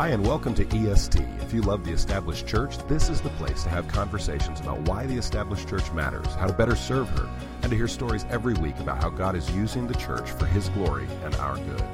Hi, 0.00 0.08
and 0.08 0.26
welcome 0.26 0.54
to 0.54 0.66
EST. 0.74 1.20
If 1.42 1.52
you 1.52 1.60
love 1.60 1.84
the 1.84 1.92
established 1.92 2.46
church, 2.46 2.78
this 2.88 3.10
is 3.10 3.20
the 3.20 3.28
place 3.28 3.64
to 3.64 3.68
have 3.68 3.86
conversations 3.86 4.58
about 4.58 4.80
why 4.88 5.04
the 5.04 5.18
established 5.18 5.68
church 5.68 5.92
matters, 5.92 6.26
how 6.36 6.46
to 6.46 6.54
better 6.54 6.74
serve 6.74 7.06
her, 7.10 7.28
and 7.60 7.70
to 7.70 7.76
hear 7.76 7.86
stories 7.86 8.24
every 8.30 8.54
week 8.54 8.78
about 8.78 9.02
how 9.02 9.10
God 9.10 9.36
is 9.36 9.50
using 9.50 9.86
the 9.86 9.94
church 9.96 10.30
for 10.30 10.46
His 10.46 10.70
glory 10.70 11.06
and 11.22 11.34
our 11.34 11.56
good. 11.56 11.84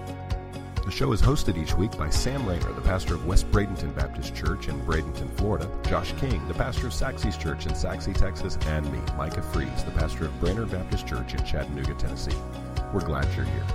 The 0.84 0.90
show 0.92 1.10
is 1.10 1.20
hosted 1.20 1.60
each 1.60 1.74
week 1.74 1.98
by 1.98 2.08
Sam 2.10 2.46
Rainer, 2.46 2.72
the 2.74 2.80
pastor 2.80 3.16
of 3.16 3.26
West 3.26 3.50
Bradenton 3.50 3.92
Baptist 3.96 4.36
Church 4.36 4.68
in 4.68 4.80
Bradenton, 4.82 5.28
Florida, 5.36 5.68
Josh 5.88 6.12
King, 6.20 6.46
the 6.46 6.54
pastor 6.54 6.86
of 6.86 6.94
Sachse's 6.94 7.36
Church 7.36 7.66
in 7.66 7.74
Sachse, 7.74 8.06
Texas, 8.14 8.56
and 8.66 8.88
me, 8.92 9.00
Micah 9.16 9.42
Fries, 9.42 9.82
the 9.82 9.90
pastor 9.90 10.26
of 10.26 10.40
Brainerd 10.40 10.70
Baptist 10.70 11.08
Church 11.08 11.34
in 11.34 11.44
Chattanooga, 11.44 11.94
Tennessee. 11.94 12.38
We're 12.92 13.04
glad 13.04 13.26
you're 13.34 13.46
here. 13.46 13.66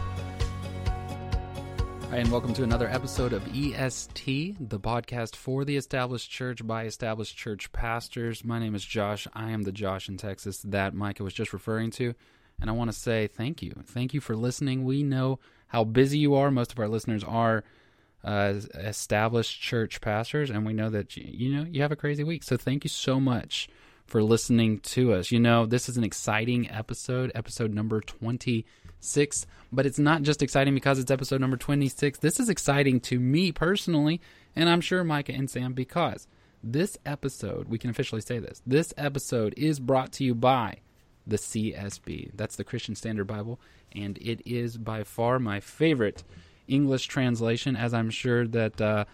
Hi, 2.11 2.17
and 2.17 2.29
welcome 2.29 2.53
to 2.55 2.63
another 2.63 2.89
episode 2.89 3.31
of 3.31 3.47
EST, 3.55 4.57
the 4.59 4.79
podcast 4.81 5.33
for 5.33 5.63
the 5.63 5.77
established 5.77 6.29
church 6.29 6.67
by 6.67 6.83
established 6.83 7.37
church 7.37 7.71
pastors. 7.71 8.43
My 8.43 8.59
name 8.59 8.75
is 8.75 8.83
Josh. 8.83 9.29
I 9.33 9.51
am 9.51 9.61
the 9.61 9.71
Josh 9.71 10.09
in 10.09 10.17
Texas 10.17 10.61
that 10.63 10.93
Micah 10.93 11.23
was 11.23 11.33
just 11.33 11.53
referring 11.53 11.89
to. 11.91 12.13
And 12.59 12.69
I 12.69 12.73
want 12.73 12.91
to 12.91 12.99
say 12.99 13.27
thank 13.27 13.61
you. 13.61 13.71
Thank 13.85 14.13
you 14.13 14.19
for 14.19 14.35
listening. 14.35 14.83
We 14.83 15.03
know 15.03 15.39
how 15.67 15.85
busy 15.85 16.17
you 16.17 16.35
are. 16.35 16.51
Most 16.51 16.73
of 16.73 16.79
our 16.79 16.89
listeners 16.89 17.23
are 17.23 17.63
uh, 18.25 18.55
established 18.73 19.61
church 19.61 20.01
pastors, 20.01 20.49
and 20.49 20.65
we 20.65 20.73
know 20.73 20.89
that 20.89 21.15
you, 21.15 21.55
know 21.55 21.63
you 21.63 21.81
have 21.81 21.93
a 21.93 21.95
crazy 21.95 22.25
week. 22.25 22.43
So 22.43 22.57
thank 22.57 22.83
you 22.83 22.89
so 22.89 23.21
much 23.21 23.69
for 24.05 24.21
listening 24.21 24.79
to 24.79 25.13
us. 25.13 25.31
You 25.31 25.39
know, 25.39 25.65
this 25.65 25.87
is 25.87 25.95
an 25.95 26.03
exciting 26.03 26.69
episode, 26.69 27.31
episode 27.33 27.73
number 27.73 28.01
26, 29.01 29.47
but 29.71 29.87
it's 29.87 29.97
not 29.97 30.21
just 30.21 30.43
exciting 30.43 30.75
because 30.75 30.99
it's 30.99 31.09
episode 31.09 31.41
number 31.41 31.57
26. 31.57 32.19
This 32.19 32.39
is 32.39 32.49
exciting 32.49 32.99
to 33.01 33.19
me 33.19 33.51
personally, 33.51 34.21
and 34.55 34.69
I'm 34.69 34.79
sure 34.81 35.03
Micah 35.03 35.33
and 35.33 35.49
Sam 35.49 35.73
because 35.73 36.27
this 36.63 36.99
episode, 37.03 37.67
we 37.67 37.79
can 37.79 37.89
officially 37.89 38.21
say 38.21 38.37
this, 38.37 38.61
this 38.65 38.93
episode 38.97 39.55
is 39.57 39.79
brought 39.79 40.11
to 40.13 40.23
you 40.23 40.35
by 40.35 40.77
the 41.25 41.37
CSB. 41.37 42.29
That's 42.35 42.55
the 42.55 42.63
Christian 42.63 42.93
Standard 42.93 43.25
Bible, 43.25 43.59
and 43.91 44.19
it 44.19 44.41
is 44.45 44.77
by 44.77 45.03
far 45.03 45.39
my 45.39 45.59
favorite 45.59 46.23
English 46.67 47.07
translation, 47.07 47.75
as 47.75 47.95
I'm 47.95 48.11
sure 48.11 48.45
that 48.47 48.79
uh, 48.79 49.05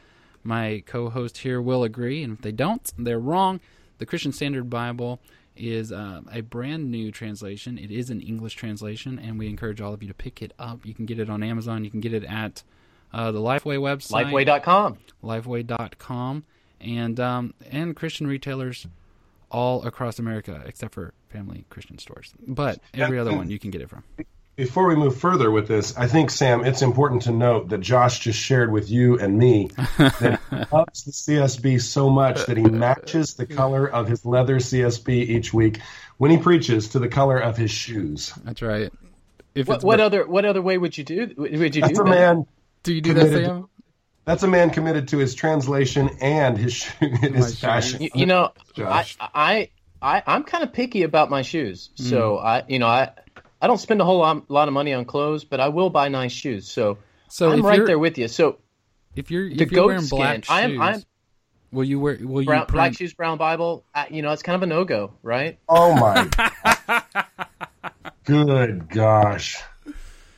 my 0.43 0.83
co 0.85 1.09
host 1.09 1.37
here 1.37 1.61
will 1.61 1.85
agree. 1.85 2.23
And 2.23 2.33
if 2.33 2.41
they 2.41 2.51
don't, 2.51 2.91
they're 2.97 3.19
wrong. 3.19 3.61
The 3.99 4.05
Christian 4.05 4.33
Standard 4.33 4.69
Bible 4.69 5.21
is 5.57 5.91
uh, 5.91 6.21
a 6.31 6.41
brand 6.41 6.91
new 6.91 7.11
translation. 7.11 7.77
It 7.77 7.91
is 7.91 8.09
an 8.09 8.21
English 8.21 8.55
translation, 8.55 9.19
and 9.19 9.37
we 9.37 9.47
encourage 9.47 9.81
all 9.81 9.93
of 9.93 10.01
you 10.01 10.07
to 10.07 10.13
pick 10.13 10.41
it 10.41 10.53
up. 10.57 10.85
You 10.85 10.93
can 10.93 11.05
get 11.05 11.19
it 11.19 11.29
on 11.29 11.43
Amazon. 11.43 11.83
You 11.83 11.91
can 11.91 11.99
get 11.99 12.13
it 12.13 12.23
at 12.23 12.63
uh, 13.13 13.31
the 13.31 13.39
Lifeway 13.39 13.77
website, 13.77 14.31
Lifeway.com, 14.31 14.97
Lifeway.com, 15.23 16.43
and 16.81 17.19
um, 17.19 17.53
and 17.71 17.95
Christian 17.95 18.27
retailers 18.27 18.87
all 19.49 19.85
across 19.85 20.19
America, 20.19 20.61
except 20.65 20.93
for 20.93 21.13
Family 21.29 21.65
Christian 21.69 21.97
stores. 21.97 22.33
But 22.45 22.79
every 22.93 23.19
other 23.19 23.35
one 23.35 23.49
you 23.49 23.59
can 23.59 23.71
get 23.71 23.81
it 23.81 23.89
from. 23.89 24.03
Before 24.57 24.87
we 24.87 24.95
move 24.95 25.15
further 25.19 25.51
with 25.51 25.67
this, 25.67 25.95
I 25.95 26.07
think, 26.07 26.31
Sam, 26.31 26.65
it's 26.65 26.81
important 26.81 27.21
to 27.23 27.31
note 27.31 27.69
that 27.69 27.77
Josh 27.79 28.17
just 28.17 28.39
shared 28.39 28.71
with 28.71 28.89
you 28.89 29.19
and 29.19 29.37
me 29.37 29.69
that 29.99 30.39
he 30.49 30.55
loves 30.75 31.03
the 31.03 31.11
CSB 31.11 31.79
so 31.79 32.09
much 32.09 32.47
that 32.47 32.57
he 32.57 32.63
matches 32.63 33.35
the 33.35 33.45
color 33.45 33.85
of 33.85 34.07
his 34.07 34.25
leather 34.25 34.55
CSB 34.55 35.09
each 35.09 35.53
week 35.53 35.79
when 36.17 36.31
he 36.31 36.39
preaches 36.39 36.89
to 36.89 36.99
the 36.99 37.07
color 37.07 37.37
of 37.37 37.55
his 37.55 37.69
shoes. 37.69 38.33
That's 38.43 38.63
right. 38.63 38.91
If 39.53 39.67
what, 39.67 39.83
what 39.83 39.99
other 39.99 40.25
what 40.25 40.43
other 40.43 40.63
way 40.63 40.79
would 40.79 40.97
you 40.97 41.03
do? 41.03 41.35
Would 41.37 41.75
you 41.75 41.81
That's 41.83 41.93
do 41.93 42.01
a 42.01 42.05
that? 42.05 42.09
man. 42.09 42.47
do 42.81 42.95
you 42.95 43.01
do 43.01 43.13
that, 43.13 43.29
Sam? 43.29 43.69
That's 44.25 44.41
a 44.41 44.47
man 44.47 44.71
committed 44.71 45.09
to 45.09 45.19
his 45.19 45.35
translation 45.35 46.09
and 46.19 46.57
his 46.57 46.73
shoe, 46.73 46.91
his 47.21 47.45
shoes. 47.45 47.59
fashion. 47.59 48.01
You, 48.01 48.09
you 48.15 48.25
know, 48.25 48.53
I, 48.55 48.73
Josh. 48.73 49.17
I 49.19 49.69
I 50.01 50.23
I'm 50.25 50.43
kind 50.43 50.63
of 50.63 50.73
picky 50.73 51.03
about 51.03 51.29
my 51.29 51.43
shoes. 51.43 51.91
Mm. 51.97 52.09
So 52.09 52.37
I 52.39 52.63
you 52.67 52.79
know 52.79 52.87
I 52.87 53.11
I 53.61 53.67
don't 53.67 53.77
spend 53.79 54.01
a 54.01 54.05
whole 54.05 54.19
lot, 54.19 54.49
lot 54.49 54.67
of 54.67 54.73
money 54.73 54.93
on 54.93 55.05
clothes, 55.05 55.43
but 55.43 55.59
I 55.59 55.69
will 55.69 55.89
buy 55.89 56.09
nice 56.09 56.31
shoes. 56.31 56.67
So, 56.69 56.99
So 57.29 57.51
I'm 57.51 57.61
right 57.61 57.85
there 57.85 57.99
with 57.99 58.17
you. 58.17 58.27
So 58.27 58.59
If 59.15 59.31
you're 59.31 59.49
the 59.49 59.63
if 59.63 59.71
you're 59.71 59.81
goat 59.81 59.87
wearing 59.87 60.01
skin, 60.03 60.17
black 60.17 60.45
shoes, 60.45 60.49
I'm 60.49 60.81
I'm 60.81 61.03
will 61.71 61.83
you 61.83 61.99
wear? 61.99 62.17
Will 62.21 62.41
you 62.41 62.47
print? 62.47 62.67
black 62.69 62.93
shoes, 62.95 63.13
brown 63.13 63.37
Bible. 63.37 63.83
Uh, 63.95 64.05
you 64.09 64.21
know, 64.21 64.31
it's 64.31 64.43
kind 64.43 64.55
of 64.55 64.63
a 64.63 64.67
no 64.67 64.85
go, 64.85 65.13
right? 65.23 65.57
Oh 65.67 65.93
my! 65.95 66.29
Good 68.25 68.89
gosh! 68.89 69.57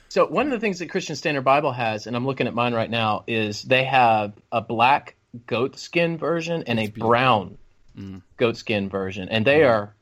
So 0.09 0.25
one 0.28 0.46
of 0.47 0.51
the 0.51 0.59
things 0.59 0.80
that 0.80 0.90
Christian 0.90 1.16
Standard 1.16 1.44
Bible 1.44 1.72
has, 1.72 2.07
and 2.07 2.16
I'm 2.16 2.25
looking 2.25 2.47
at 2.47 2.53
mine 2.53 2.74
right 2.74 2.90
now, 2.90 3.24
is 3.28 3.62
they 3.63 3.84
have 3.84 4.34
a 4.51 4.62
black 4.62 5.16
goat 5.46 5.78
skin 5.78 6.18
version 6.18 6.63
and 6.68 6.80
a 6.80 6.88
brown 6.88 7.57
Mm. 7.97 8.22
goat 8.38 8.56
skin 8.56 8.88
version, 8.88 9.28
and 9.30 9.46
they 9.46 9.63
are 9.63 9.94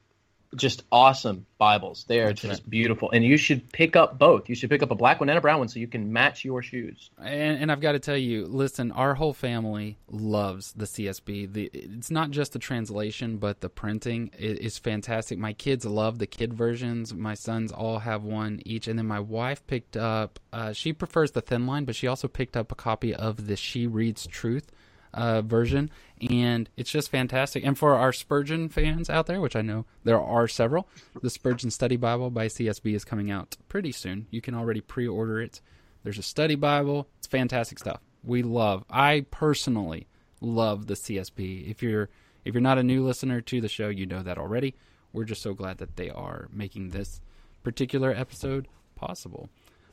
just 0.58 0.84
awesome 0.92 1.46
Bibles. 1.58 2.06
They 2.08 2.20
are 2.20 2.34
just 2.34 2.70
beautiful, 2.70 3.10
and 3.12 3.24
you 3.24 3.38
should 3.38 3.72
pick 3.72 3.96
up 3.96 4.20
both. 4.20 4.50
You 4.50 4.56
should 4.56 4.70
pick 4.70 4.84
up 4.84 4.92
a 4.92 4.96
black 4.96 5.20
one 5.20 5.30
and 5.30 5.38
a 5.38 5.42
brown 5.42 5.60
one 5.60 5.68
so 5.68 5.80
you 5.80 5.88
can 5.88 6.12
match 6.12 6.46
your 6.46 6.62
shoes. 6.62 7.10
And, 7.20 7.60
and 7.60 7.72
I've 7.72 7.82
got 7.82 7.94
to 7.94 8.00
tell 8.00 8.18
you, 8.18 8.46
listen, 8.46 8.92
our 8.92 9.16
whole 9.16 9.34
family 9.34 9.98
loves 10.10 10.74
the 10.74 10.86
CSB. 10.86 11.52
The, 11.52 11.70
it's 11.74 12.12
not 12.12 12.32
just 12.32 12.54
the 12.54 12.60
translation, 12.60 13.38
but 13.38 13.62
the 13.62 13.70
printing 13.70 14.32
is, 14.38 14.60
is 14.60 14.78
fantastic. 14.78 15.40
My 15.40 15.54
kids 15.54 15.86
love 15.86 16.20
the 16.20 16.28
kid 16.28 16.54
versions. 16.54 17.14
My 17.14 17.34
sons 17.34 17.72
all 17.72 18.00
have 18.00 18.24
one 18.24 18.62
each, 18.66 18.88
and 18.88 19.00
then 19.00 19.08
my 19.08 19.20
wife 19.20 19.66
picked 19.68 19.98
up. 19.98 20.40
Uh, 20.54 20.74
she 20.74 20.94
prefers 20.94 21.32
the 21.32 21.42
thin 21.42 21.66
line, 21.66 21.86
but 21.86 21.96
she 21.96 22.08
also 22.08 22.28
picked 22.28 22.58
up 22.58 22.72
a 22.72 22.76
copy 22.76 23.14
of 23.14 23.48
the 23.48 23.56
She 23.56 23.88
Reads 23.88 24.28
Truth 24.28 24.72
uh, 25.18 25.42
version, 25.42 25.90
and 26.30 26.70
it's 26.78 26.92
just 26.92 27.10
fantastic. 27.10 27.66
And 27.66 27.78
for 27.78 27.96
our 27.96 28.14
Spurgeon 28.14 28.70
fans 28.70 29.10
out 29.10 29.26
there, 29.26 29.42
which 29.42 29.56
I 29.56 29.62
know 29.62 29.86
there 30.04 30.22
are 30.22 30.48
several, 30.48 30.88
the 31.22 31.32
Spurgeon 31.32 31.72
Study 31.72 31.98
Bible 31.98 32.30
by 32.30 32.46
CSB 32.46 32.94
is 32.94 33.04
coming 33.04 33.32
out 33.32 33.58
pretty 33.68 33.92
soon. 33.92 34.28
You 34.30 34.42
can 34.42 34.54
already 34.54 34.80
pre-order 34.80 35.42
it. 35.42 35.60
There's 36.04 36.20
a 36.20 36.24
study 36.24 36.56
Bible. 36.56 37.10
It's 37.18 37.28
fantastic 37.28 37.80
stuff. 37.80 38.00
We 38.24 38.44
love. 38.44 38.86
I 38.90 39.26
personally 39.32 40.08
love 40.40 40.86
the 40.86 40.94
CSB. 40.94 41.70
If 41.70 41.82
you're 41.82 42.10
if 42.46 42.54
you're 42.54 42.62
not 42.62 42.78
a 42.78 42.84
new 42.84 43.04
listener 43.04 43.42
to 43.42 43.60
the 43.60 43.68
show, 43.68 43.90
you 43.90 44.06
know 44.06 44.22
that 44.22 44.38
already. 44.38 44.76
We're 45.12 45.26
just 45.26 45.42
so 45.42 45.54
glad 45.54 45.80
that 45.80 45.98
they 45.98 46.10
are 46.12 46.48
making 46.54 46.90
this 46.90 47.20
particular 47.64 48.12
episode 48.12 48.68
possible. 48.96 49.50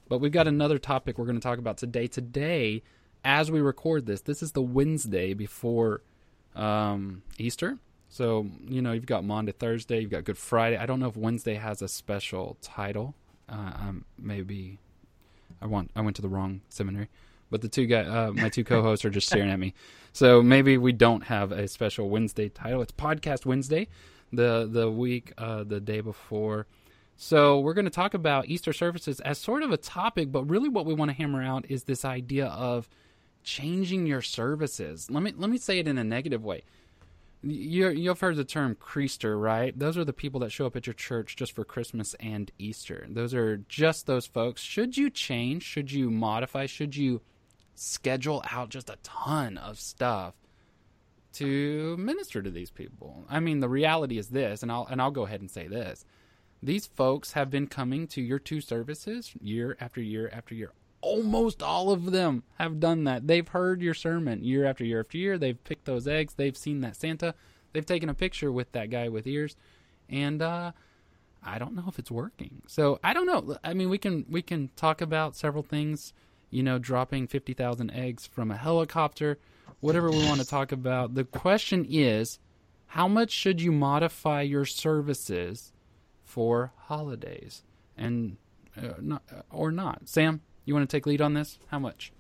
But 0.09 0.19
we've 0.19 0.31
got 0.31 0.47
another 0.47 0.79
topic 0.79 1.17
we're 1.17 1.25
going 1.25 1.41
to 1.41 1.43
talk 1.43 1.59
about 1.59 1.79
today. 1.79 2.07
Today, 2.07 2.83
as 3.25 3.51
we 3.51 3.61
record 3.61 4.07
this, 4.07 4.21
this 4.21 4.43
is 4.43 4.53
the 4.53 4.63
Wednesday 4.63 5.35
before 5.35 6.03
um, 6.55 7.23
Easter. 7.39 7.79
So, 8.09 8.47
you 8.69 8.81
know, 8.81 8.93
you've 8.93 9.07
got 9.07 9.25
Monday, 9.25 9.53
Thursday, 9.53 10.01
you've 10.01 10.11
got 10.11 10.25
Good 10.25 10.39
Friday. 10.39 10.77
I 10.77 10.87
don't 10.87 11.01
know 11.01 11.09
if 11.09 11.17
Wednesday 11.17 11.55
has 11.55 11.83
a 11.83 11.89
special 11.89 12.57
title. 12.63 13.15
Uh, 13.49 13.73
um, 13.75 14.05
maybe 14.19 14.79
I 15.61 15.67
want 15.67 15.91
I 15.97 16.01
went 16.01 16.17
to 16.17 16.23
the 16.23 16.29
wrong 16.29 16.61
seminary. 16.69 17.09
But 17.51 17.61
the 17.61 17.69
two 17.69 17.87
guy, 17.87 18.03
uh, 18.03 18.33
my 18.33 18.49
two 18.49 18.65
co-hosts 18.65 19.05
are 19.05 19.11
just 19.11 19.29
staring 19.29 19.51
at 19.51 19.59
me. 19.59 19.75
So 20.13 20.43
maybe 20.43 20.79
we 20.79 20.93
don't 20.93 21.23
have 21.25 21.53
a 21.53 21.69
special 21.69 22.09
Wednesday 22.09 22.49
title. 22.49 22.83
It's 22.83 22.93
Podcast 22.93 23.47
Wednesday, 23.47 23.89
the 24.33 24.69
the 24.71 24.91
week, 24.91 25.33
uh, 25.39 25.65
the 25.65 25.81
day 25.81 26.01
before. 26.01 26.67
So 27.17 27.61
we're 27.61 27.75
going 27.75 27.85
to 27.85 27.91
talk 27.91 28.15
about 28.15 28.47
Easter 28.47 28.73
services 28.73 29.21
as 29.21 29.39
sort 29.39 29.63
of 29.63 29.71
a 29.71 29.77
topic, 29.77 30.33
but 30.33 30.45
really 30.45 30.69
what 30.69 30.85
we 30.85 30.95
want 30.95 31.11
to 31.11 31.17
hammer 31.17 31.43
out 31.43 31.65
is 31.69 31.85
this 31.85 32.05
idea 32.05 32.47
of 32.47 32.89
changing 33.45 34.07
your 34.07 34.23
services. 34.23 35.11
Let 35.11 35.23
me 35.23 35.33
let 35.37 35.51
me 35.51 35.59
say 35.59 35.79
it 35.79 35.87
in 35.87 35.99
a 35.99 36.05
negative 36.05 36.45
way. 36.45 36.65
You 37.43 37.91
you've 37.91 38.21
heard 38.21 38.37
the 38.37 38.45
term 38.45 38.75
creaster, 38.75 39.41
right? 39.41 39.79
Those 39.79 39.99
are 39.99 40.05
the 40.05 40.13
people 40.13 40.41
that 40.41 40.51
show 40.51 40.67
up 40.67 40.77
at 40.77 40.87
your 40.87 40.95
church 40.95 41.37
just 41.37 41.53
for 41.53 41.65
Christmas 41.65 42.15
and 42.19 42.51
Easter. 42.59 43.07
Those 43.09 43.35
are 43.35 43.59
just 43.59 44.07
those 44.07 44.27
folks. 44.27 44.63
Should 44.63 44.97
you 44.97 45.11
change? 45.11 45.63
Should 45.63 45.93
you 45.93 46.11
modify? 46.11 46.67
Should 46.67 46.97
you 46.97 47.21
schedule 47.75 48.43
out 48.51 48.71
just 48.71 48.89
a 48.89 48.97
ton 49.03 49.59
of 49.59 49.79
stuff 49.79 50.35
to 51.35 51.97
minister 51.99 52.43
to 52.43 52.51
these 52.51 52.71
people? 52.71 53.27
I 53.29 53.41
mean, 53.41 53.61
the 53.61 53.69
reality 53.69 54.17
is 54.17 54.29
this, 54.29 54.63
and 54.63 54.73
I'll 54.73 54.87
and 54.91 55.03
I'll 55.03 55.11
go 55.11 55.27
ahead 55.27 55.41
and 55.41 55.51
say 55.51 55.69
this. 55.69 56.07
These 56.63 56.87
folks 56.87 57.33
have 57.33 57.51
been 57.51 57.67
coming 57.67 58.07
to 58.09 58.23
your 58.23 58.39
two 58.39 58.63
services 58.63 59.33
year 59.39 59.77
after 59.81 60.01
year 60.01 60.31
after 60.33 60.55
year. 60.55 60.73
Almost 61.05 61.63
all 61.63 61.91
of 61.91 62.13
them 62.13 62.45
have 62.59 62.81
done 62.81 63.05
that. 63.05 63.27
They've 63.27 63.47
heard 63.47 63.83
your 63.83 63.93
sermon 63.93 64.43
year 64.43 64.65
after 64.65 64.85
year 64.85 65.01
after 65.01 65.19
year. 65.19 65.37
They've 65.37 65.63
picked 65.63 65.85
those 65.85 66.09
eggs. 66.09 66.33
They've 66.35 66.57
seen 66.57 66.81
that 66.81 66.97
Santa. 66.97 67.35
They've 67.73 67.85
taken 67.85 68.09
a 68.09 68.15
picture 68.15 68.51
with 68.51 68.73
that 68.73 68.89
guy 68.89 69.11
with 69.11 69.27
ears, 69.27 69.55
and 70.09 70.41
uh, 70.41 70.73
I 71.45 71.59
don't 71.59 71.75
know 71.75 71.85
if 71.89 71.99
it's 71.99 72.11
working. 72.11 72.63
So 72.67 72.99
I 73.05 73.13
don't 73.13 73.27
know. 73.27 73.59
I 73.63 73.75
mean, 73.75 73.91
we 73.91 73.99
can 73.99 74.25
we 74.31 74.41
can 74.41 74.71
talk 74.77 75.03
about 75.03 75.37
several 75.37 75.63
things. 75.63 76.15
You 76.51 76.63
know, 76.63 76.79
dropping 76.79 77.27
fifty 77.27 77.53
thousand 77.53 77.91
eggs 77.91 78.27
from 78.27 78.51
a 78.51 78.57
helicopter, 78.57 79.39
whatever 79.81 80.11
we 80.11 80.25
want 80.25 80.41
to 80.41 80.47
talk 80.47 80.73
about. 80.73 81.15
The 81.17 81.25
question 81.25 81.85
is, 81.87 82.39
how 82.87 83.09
much 83.09 83.31
should 83.31 83.61
you 83.61 83.73
modify 83.73 84.43
your 84.43 84.65
services 84.65 85.73
for 86.23 86.73
holidays, 86.77 87.63
and 87.97 88.37
uh, 88.77 88.95
not 89.01 89.23
or 89.51 89.71
not? 89.71 90.09
Sam, 90.09 90.41
you 90.65 90.75
want 90.75 90.89
to 90.89 90.97
take 90.97 91.07
lead 91.07 91.21
on 91.21 91.35
this? 91.35 91.59
How 91.69 91.79
much? 91.79 92.13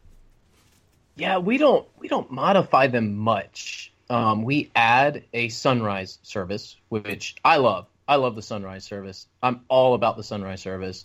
Yeah, 1.17 1.39
we 1.39 1.59
don't 1.59 1.87
we 1.99 2.09
don't 2.09 2.31
modify 2.31 2.89
them 2.89 3.17
much. 3.17 3.93
Um, 4.11 4.43
we 4.43 4.71
add 4.75 5.25
a 5.33 5.49
sunrise 5.49 6.19
service, 6.23 6.77
which 6.89 7.37
I 7.45 7.57
love. 7.57 7.87
I 8.07 8.17
love 8.17 8.35
the 8.35 8.43
sunrise 8.43 8.85
service. 8.85 9.27
I'm 9.43 9.61
all 9.69 9.95
about 9.95 10.17
the 10.17 10.25
sunrise 10.25 10.61
service. 10.61 11.05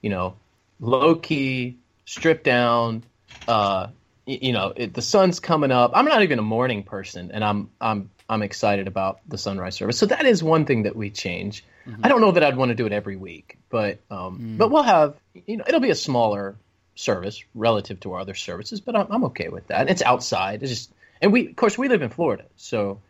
You 0.00 0.10
know, 0.10 0.36
low 0.78 1.16
key, 1.16 1.78
stripped 2.04 2.44
down. 2.44 3.04
Uh, 3.48 3.88
you 4.26 4.52
know, 4.52 4.72
it, 4.76 4.94
the 4.94 5.02
sun's 5.02 5.40
coming 5.40 5.70
up. 5.70 5.92
I'm 5.94 6.04
not 6.04 6.22
even 6.22 6.38
a 6.38 6.42
morning 6.42 6.82
person, 6.82 7.30
and 7.32 7.42
I'm 7.42 7.70
I'm 7.80 8.10
I'm 8.28 8.42
excited 8.42 8.88
about 8.88 9.20
the 9.28 9.38
sunrise 9.38 9.74
service. 9.74 9.98
So 9.98 10.06
that 10.06 10.26
is 10.26 10.42
one 10.42 10.66
thing 10.66 10.82
that 10.84 10.96
we 10.96 11.10
change. 11.10 11.64
I 12.02 12.08
don't 12.08 12.20
know 12.20 12.32
that 12.32 12.42
I'd 12.42 12.56
want 12.56 12.70
to 12.70 12.74
do 12.74 12.86
it 12.86 12.92
every 12.92 13.14
week, 13.14 13.58
but 13.70 14.00
um, 14.10 14.56
but 14.58 14.70
we'll 14.70 14.82
have 14.82 15.14
you 15.46 15.56
know 15.56 15.64
it'll 15.66 15.80
be 15.80 15.90
a 15.90 15.94
smaller 15.96 16.56
service 16.96 17.44
relative 17.54 18.00
to 18.00 18.12
our 18.14 18.20
other 18.20 18.34
services, 18.34 18.80
but 18.80 18.96
I'm, 18.96 19.06
I'm 19.10 19.24
okay 19.26 19.48
with 19.48 19.68
that. 19.68 19.88
It's 19.88 20.02
outside. 20.02 20.62
It's 20.62 20.72
just 20.72 20.92
and 21.22 21.32
we 21.32 21.48
of 21.48 21.56
course 21.56 21.78
we 21.78 21.88
live 21.88 22.02
in 22.02 22.10
Florida, 22.10 22.44
so 22.56 23.00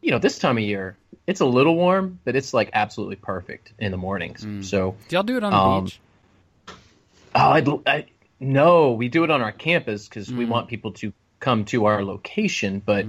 you 0.00 0.10
know 0.10 0.18
this 0.18 0.38
time 0.38 0.56
of 0.58 0.64
year 0.64 0.96
it's 1.26 1.40
a 1.40 1.46
little 1.46 1.76
warm, 1.76 2.18
but 2.24 2.34
it's 2.34 2.52
like 2.52 2.70
absolutely 2.72 3.16
perfect 3.16 3.72
in 3.78 3.92
the 3.92 3.96
mornings. 3.96 4.44
So 4.68 4.96
Do 5.08 5.16
y'all 5.16 5.22
do 5.22 5.36
it 5.36 5.44
on 5.44 5.52
the 5.52 5.58
Um, 5.58 5.84
beach? 5.84 6.00
Oh, 7.34 7.50
I'd, 7.50 7.68
I 7.86 8.06
no, 8.40 8.92
we 8.92 9.08
do 9.08 9.22
it 9.24 9.30
on 9.30 9.40
our 9.40 9.52
campus 9.52 10.08
because 10.08 10.32
we 10.32 10.44
want 10.44 10.68
people 10.68 10.92
to 10.94 11.12
come 11.38 11.64
to 11.66 11.84
our 11.86 12.04
location. 12.04 12.82
But 12.84 13.06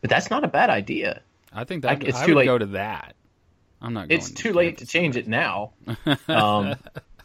but 0.00 0.10
that's 0.10 0.30
not 0.30 0.44
a 0.44 0.48
bad 0.48 0.70
idea. 0.70 1.22
I 1.52 1.64
think 1.64 1.82
that 1.82 2.02
it's 2.04 2.18
I 2.18 2.26
too 2.26 2.34
late. 2.34 2.44
go 2.44 2.58
to 2.58 2.66
that. 2.66 3.16
I'm 3.80 3.94
not. 3.94 4.08
Going 4.08 4.18
It's 4.20 4.30
too 4.30 4.52
late 4.52 4.78
to 4.78 4.86
change 4.86 5.16
it 5.16 5.26
now. 5.26 5.72
Um, 6.28 6.76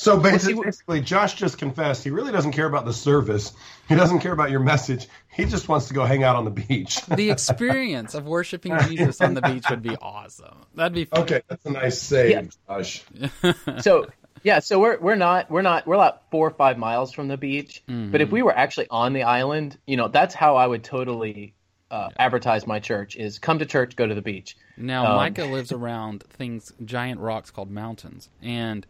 So 0.00 0.18
basically, 0.18 0.64
basically, 0.64 1.00
Josh 1.02 1.34
just 1.34 1.58
confessed 1.58 2.02
he 2.04 2.08
really 2.08 2.32
doesn't 2.32 2.52
care 2.52 2.64
about 2.64 2.86
the 2.86 2.92
service. 2.94 3.52
He 3.86 3.94
doesn't 3.96 4.20
care 4.20 4.32
about 4.32 4.50
your 4.50 4.60
message. 4.60 5.06
He 5.30 5.44
just 5.44 5.68
wants 5.68 5.88
to 5.88 5.94
go 5.94 6.06
hang 6.06 6.24
out 6.24 6.36
on 6.36 6.46
the 6.46 6.50
beach. 6.50 7.04
the 7.06 7.30
experience 7.30 8.14
of 8.14 8.24
worshiping 8.24 8.78
Jesus 8.88 9.20
on 9.20 9.34
the 9.34 9.42
beach 9.42 9.64
would 9.68 9.82
be 9.82 9.94
awesome. 9.96 10.56
That'd 10.74 10.94
be 10.94 11.04
fun. 11.04 11.20
okay, 11.24 11.42
that's 11.48 11.66
a 11.66 11.70
nice 11.70 11.98
save, 12.00 12.30
Yeah. 12.30 12.42
Josh. 12.66 13.04
so 13.82 14.06
yeah, 14.42 14.60
so 14.60 14.80
we're 14.80 14.98
we're 15.00 15.16
not 15.16 15.50
we're 15.50 15.60
not 15.60 15.86
we're 15.86 15.98
like 15.98 16.14
four 16.30 16.46
or 16.46 16.52
five 16.54 16.78
miles 16.78 17.12
from 17.12 17.28
the 17.28 17.36
beach. 17.36 17.82
But 17.86 18.22
if 18.22 18.32
we 18.32 18.40
were 18.42 18.56
actually 18.56 18.86
on 18.88 19.12
the 19.12 19.24
island, 19.24 19.76
you 19.86 19.98
know, 19.98 20.08
that's 20.08 20.34
how 20.34 20.56
I 20.56 20.66
would 20.66 20.82
totally 20.82 21.52
uh, 21.90 22.08
advertise 22.18 22.66
my 22.66 22.80
church: 22.80 23.16
is 23.16 23.38
come 23.38 23.58
to 23.58 23.66
church, 23.66 23.96
go 23.96 24.06
to 24.06 24.14
the 24.14 24.22
beach. 24.22 24.56
Now, 24.78 25.10
Um, 25.10 25.16
Micah 25.16 25.44
lives 25.44 25.72
around 25.72 26.22
things, 26.30 26.72
giant 26.86 27.20
rocks 27.20 27.50
called 27.50 27.70
mountains, 27.70 28.30
and 28.40 28.86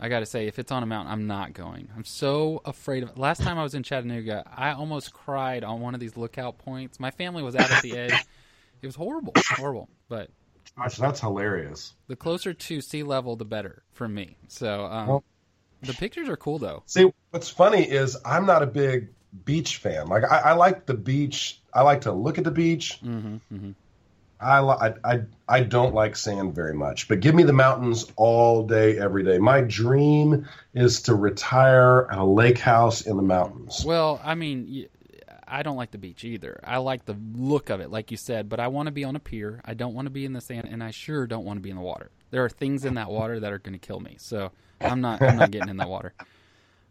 I 0.00 0.08
got 0.08 0.20
to 0.20 0.26
say, 0.26 0.46
if 0.46 0.58
it's 0.58 0.72
on 0.72 0.82
a 0.82 0.86
mountain, 0.86 1.12
I'm 1.12 1.26
not 1.26 1.52
going. 1.52 1.88
I'm 1.94 2.04
so 2.04 2.62
afraid 2.64 3.02
of. 3.02 3.10
it. 3.10 3.18
Last 3.18 3.42
time 3.42 3.58
I 3.58 3.62
was 3.62 3.74
in 3.74 3.82
Chattanooga, 3.82 4.44
I 4.56 4.72
almost 4.72 5.12
cried 5.12 5.62
on 5.62 5.80
one 5.80 5.92
of 5.94 6.00
these 6.00 6.16
lookout 6.16 6.56
points. 6.58 6.98
My 6.98 7.10
family 7.10 7.42
was 7.42 7.54
out 7.54 7.70
at 7.70 7.82
the 7.82 7.96
edge. 7.96 8.14
It 8.82 8.86
was 8.86 8.94
horrible, 8.96 9.34
horrible. 9.56 9.88
But 10.08 10.30
Josh, 10.76 10.96
that's 10.96 11.20
hilarious. 11.20 11.92
the 12.06 12.16
closer 12.16 12.54
to 12.54 12.80
sea 12.80 13.02
level, 13.02 13.36
the 13.36 13.44
better 13.44 13.82
for 13.92 14.08
me. 14.08 14.36
So 14.48 14.86
um, 14.86 15.06
Well- 15.06 15.24
the 15.82 15.94
pictures 15.94 16.28
are 16.28 16.36
cool, 16.36 16.58
though. 16.58 16.82
See, 16.86 17.10
what's 17.30 17.48
funny 17.50 17.82
is 17.82 18.16
I'm 18.24 18.44
not 18.46 18.62
a 18.62 18.66
big 18.66 19.08
beach 19.44 19.76
fan. 19.78 20.06
Like 20.08 20.24
I, 20.24 20.38
I 20.38 20.52
like 20.52 20.86
the 20.86 20.94
beach. 20.94 21.60
I 21.74 21.82
like 21.82 22.00
to 22.02 22.12
look 22.12 22.36
at 22.38 22.44
the 22.44 22.50
beach. 22.50 22.98
hmm 23.02 23.36
hmm 23.50 23.70
I, 24.40 24.60
I 24.60 24.94
I 25.04 25.20
I 25.48 25.60
don't 25.62 25.94
like 25.94 26.16
sand 26.16 26.54
very 26.54 26.74
much, 26.74 27.08
but 27.08 27.20
give 27.20 27.34
me 27.34 27.42
the 27.42 27.52
mountains 27.52 28.10
all 28.16 28.66
day, 28.66 28.98
every 28.98 29.22
day. 29.22 29.38
My 29.38 29.60
dream 29.60 30.48
is 30.74 31.02
to 31.02 31.14
retire 31.14 32.08
at 32.10 32.18
a 32.18 32.24
lake 32.24 32.58
house 32.58 33.02
in 33.02 33.16
the 33.16 33.22
mountains. 33.22 33.84
Well, 33.84 34.20
I 34.24 34.34
mean, 34.34 34.86
I 35.46 35.62
don't 35.62 35.76
like 35.76 35.90
the 35.90 35.98
beach 35.98 36.24
either. 36.24 36.60
I 36.64 36.78
like 36.78 37.04
the 37.04 37.16
look 37.34 37.70
of 37.70 37.80
it, 37.80 37.90
like 37.90 38.10
you 38.10 38.16
said, 38.16 38.48
but 38.48 38.60
I 38.60 38.68
want 38.68 38.86
to 38.86 38.92
be 38.92 39.04
on 39.04 39.16
a 39.16 39.20
pier. 39.20 39.60
I 39.64 39.74
don't 39.74 39.94
want 39.94 40.06
to 40.06 40.10
be 40.10 40.24
in 40.24 40.32
the 40.32 40.40
sand, 40.40 40.68
and 40.70 40.82
I 40.82 40.92
sure 40.92 41.26
don't 41.26 41.44
want 41.44 41.58
to 41.58 41.62
be 41.62 41.70
in 41.70 41.76
the 41.76 41.82
water. 41.82 42.10
There 42.30 42.44
are 42.44 42.48
things 42.48 42.84
in 42.84 42.94
that 42.94 43.10
water 43.10 43.40
that 43.40 43.52
are 43.52 43.58
going 43.58 43.78
to 43.78 43.84
kill 43.84 44.00
me, 44.00 44.16
so 44.18 44.52
I'm 44.80 45.00
not. 45.00 45.20
I'm 45.20 45.36
not 45.36 45.50
getting 45.50 45.68
in 45.68 45.76
that 45.78 45.88
water. 45.88 46.14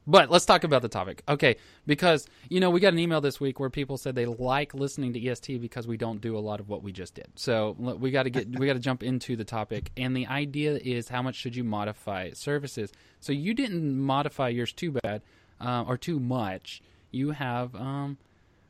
But 0.10 0.32
let's 0.32 0.46
talk 0.46 0.64
about 0.64 0.82
the 0.82 0.90
topic, 0.90 1.22
okay? 1.30 1.58
Because 1.86 2.26
you 2.50 2.60
know 2.60 2.72
we 2.72 2.80
got 2.80 2.94
an 2.94 3.00
email 3.00 3.22
this 3.22 3.40
week 3.40 3.60
where 3.60 3.70
people 3.70 3.96
said 3.96 4.16
they 4.16 4.26
like 4.26 4.74
listening 4.74 5.14
to 5.14 5.24
EST 5.24 5.62
because 5.62 5.88
we 5.88 5.98
don't 5.98 6.20
do 6.20 6.36
a 6.36 6.40
lot 6.40 6.60
of 6.60 6.68
what 6.68 6.82
we 6.82 6.92
just 6.92 7.14
did. 7.14 7.28
So 7.36 7.76
we 7.78 8.10
got 8.10 8.24
to 8.24 8.32
get 8.32 8.58
we 8.58 8.66
got 8.66 8.74
to 8.74 8.80
jump 8.80 9.04
into 9.04 9.36
the 9.36 9.44
topic, 9.44 9.92
and 9.96 10.18
the 10.18 10.26
idea 10.26 10.78
is 10.78 11.10
how 11.10 11.22
much 11.22 11.36
should 11.36 11.56
you 11.56 11.64
modify 11.64 12.32
services? 12.32 12.92
So 13.20 13.34
you 13.34 13.54
didn't 13.54 14.00
modify 14.00 14.50
yours 14.50 14.74
too 14.74 14.94
bad 15.04 15.22
uh, 15.62 15.84
or 15.88 15.96
too 15.96 16.20
much. 16.20 16.82
You 17.12 17.30
have 17.32 17.76
um, 17.76 18.18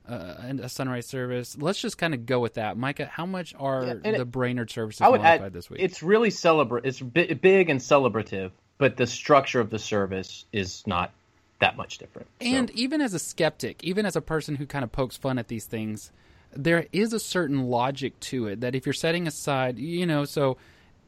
uh, 0.09 0.35
a 0.61 0.67
sunrise 0.67 1.05
service. 1.05 1.57
Let's 1.57 1.79
just 1.79 1.97
kind 1.97 2.13
of 2.13 2.25
go 2.25 2.41
with 2.41 2.55
that, 2.55 2.77
Micah. 2.77 3.05
How 3.05 3.25
much 3.25 3.55
are 3.57 3.85
Yeah, 3.85 3.93
the 4.11 4.21
it- 4.21 4.31
Brainerd 4.31 4.71
services 4.71 4.99
I 5.01 5.07
would 5.07 5.21
modified 5.21 5.45
add 5.47 5.53
this 5.53 5.69
week? 5.69 5.79
it's 5.81 6.03
really 6.03 6.31
celebrate. 6.31 6.85
It's 6.85 6.99
bi- 6.99 7.33
big 7.41 7.69
and 7.69 7.79
celebrative, 7.79 8.51
but 8.77 8.97
the 8.97 9.07
structure 9.07 9.61
of 9.61 9.69
the 9.69 9.79
service 9.79 10.43
is 10.51 10.85
not 10.85 11.13
that 11.59 11.75
much 11.77 11.97
different. 11.97 12.27
So- 12.41 12.47
And 12.47 12.69
even 12.71 13.01
as 13.01 13.13
a 13.13 13.19
skeptic, 13.19 13.83
even 13.83 14.05
as 14.05 14.15
a 14.15 14.21
person 14.21 14.55
who 14.55 14.65
kind 14.65 14.83
of 14.83 14.91
pokes 14.91 15.17
fun 15.17 15.37
at 15.37 15.47
these 15.49 15.65
things, 15.65 16.11
there 16.55 16.87
is 16.91 17.13
a 17.13 17.19
certain 17.19 17.63
logic 17.67 18.19
to 18.21 18.47
it 18.47 18.61
that 18.61 18.75
if 18.75 18.85
you're 18.85 18.93
setting 18.93 19.27
aside, 19.27 19.77
you 19.77 20.05
know, 20.05 20.25
so 20.25 20.57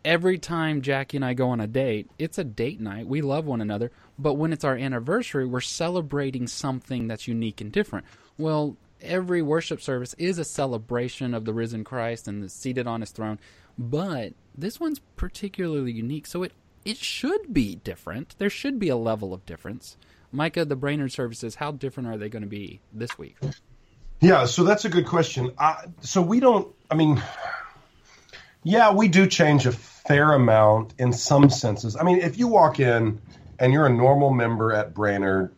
every 0.05 0.37
time 0.37 0.81
Jackie 0.81 1.17
and 1.17 1.25
I 1.25 1.33
go 1.33 1.49
on 1.49 1.59
a 1.59 1.67
date, 1.67 2.09
it's 2.19 2.37
a 2.37 2.43
date 2.43 2.79
night. 2.79 3.07
We 3.07 3.21
love 3.21 3.45
one 3.45 3.61
another. 3.61 3.91
But 4.19 4.35
when 4.35 4.53
it's 4.53 4.63
our 4.63 4.75
anniversary, 4.75 5.45
we're 5.45 5.61
celebrating 5.61 6.47
something 6.47 7.07
that's 7.07 7.27
unique 7.27 7.61
and 7.61 7.71
different. 7.71 8.05
Well, 8.37 8.77
every 9.01 9.41
worship 9.41 9.81
service 9.81 10.13
is 10.19 10.37
a 10.37 10.43
celebration 10.45 11.33
of 11.33 11.45
the 11.45 11.53
risen 11.53 11.83
Christ 11.83 12.27
and 12.27 12.43
the 12.43 12.49
seated 12.49 12.85
on 12.85 13.01
his 13.01 13.11
throne. 13.11 13.39
But 13.79 14.33
this 14.55 14.79
one's 14.79 14.99
particularly 15.15 15.91
unique. 15.91 16.27
So 16.27 16.43
it, 16.43 16.51
it 16.85 16.97
should 16.97 17.51
be 17.53 17.75
different. 17.75 18.35
There 18.37 18.49
should 18.49 18.77
be 18.79 18.89
a 18.89 18.95
level 18.97 19.33
of 19.33 19.45
difference. 19.45 19.97
Micah, 20.31 20.65
the 20.65 20.75
Brainerd 20.75 21.11
services, 21.11 21.55
how 21.55 21.71
different 21.71 22.09
are 22.09 22.17
they 22.17 22.29
going 22.29 22.43
to 22.43 22.49
be 22.49 22.81
this 22.93 23.17
week? 23.17 23.37
Yeah, 24.19 24.45
so 24.45 24.63
that's 24.63 24.85
a 24.85 24.89
good 24.89 25.07
question. 25.07 25.51
I, 25.57 25.85
so 26.01 26.21
we 26.21 26.39
don't. 26.39 26.73
I 26.89 26.95
mean, 26.95 27.21
yeah, 28.63 28.93
we 28.93 29.07
do 29.07 29.27
change 29.27 29.65
a 29.65 29.71
fair 29.71 30.33
amount 30.33 30.93
in 30.99 31.13
some 31.13 31.49
senses. 31.49 31.95
I 31.95 32.03
mean, 32.03 32.19
if 32.19 32.37
you 32.37 32.47
walk 32.47 32.79
in 32.79 33.19
and 33.59 33.73
you're 33.73 33.85
a 33.85 33.93
normal 33.93 34.31
member 34.31 34.73
at 34.73 34.93
Brainerd, 34.93 35.55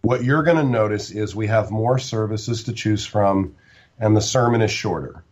what 0.00 0.24
you're 0.24 0.42
going 0.42 0.56
to 0.56 0.64
notice 0.64 1.10
is 1.10 1.36
we 1.36 1.48
have 1.48 1.70
more 1.70 1.98
services 1.98 2.64
to 2.64 2.72
choose 2.72 3.04
from, 3.04 3.56
and 3.98 4.16
the 4.16 4.20
sermon 4.20 4.62
is 4.62 4.70
shorter. 4.70 5.24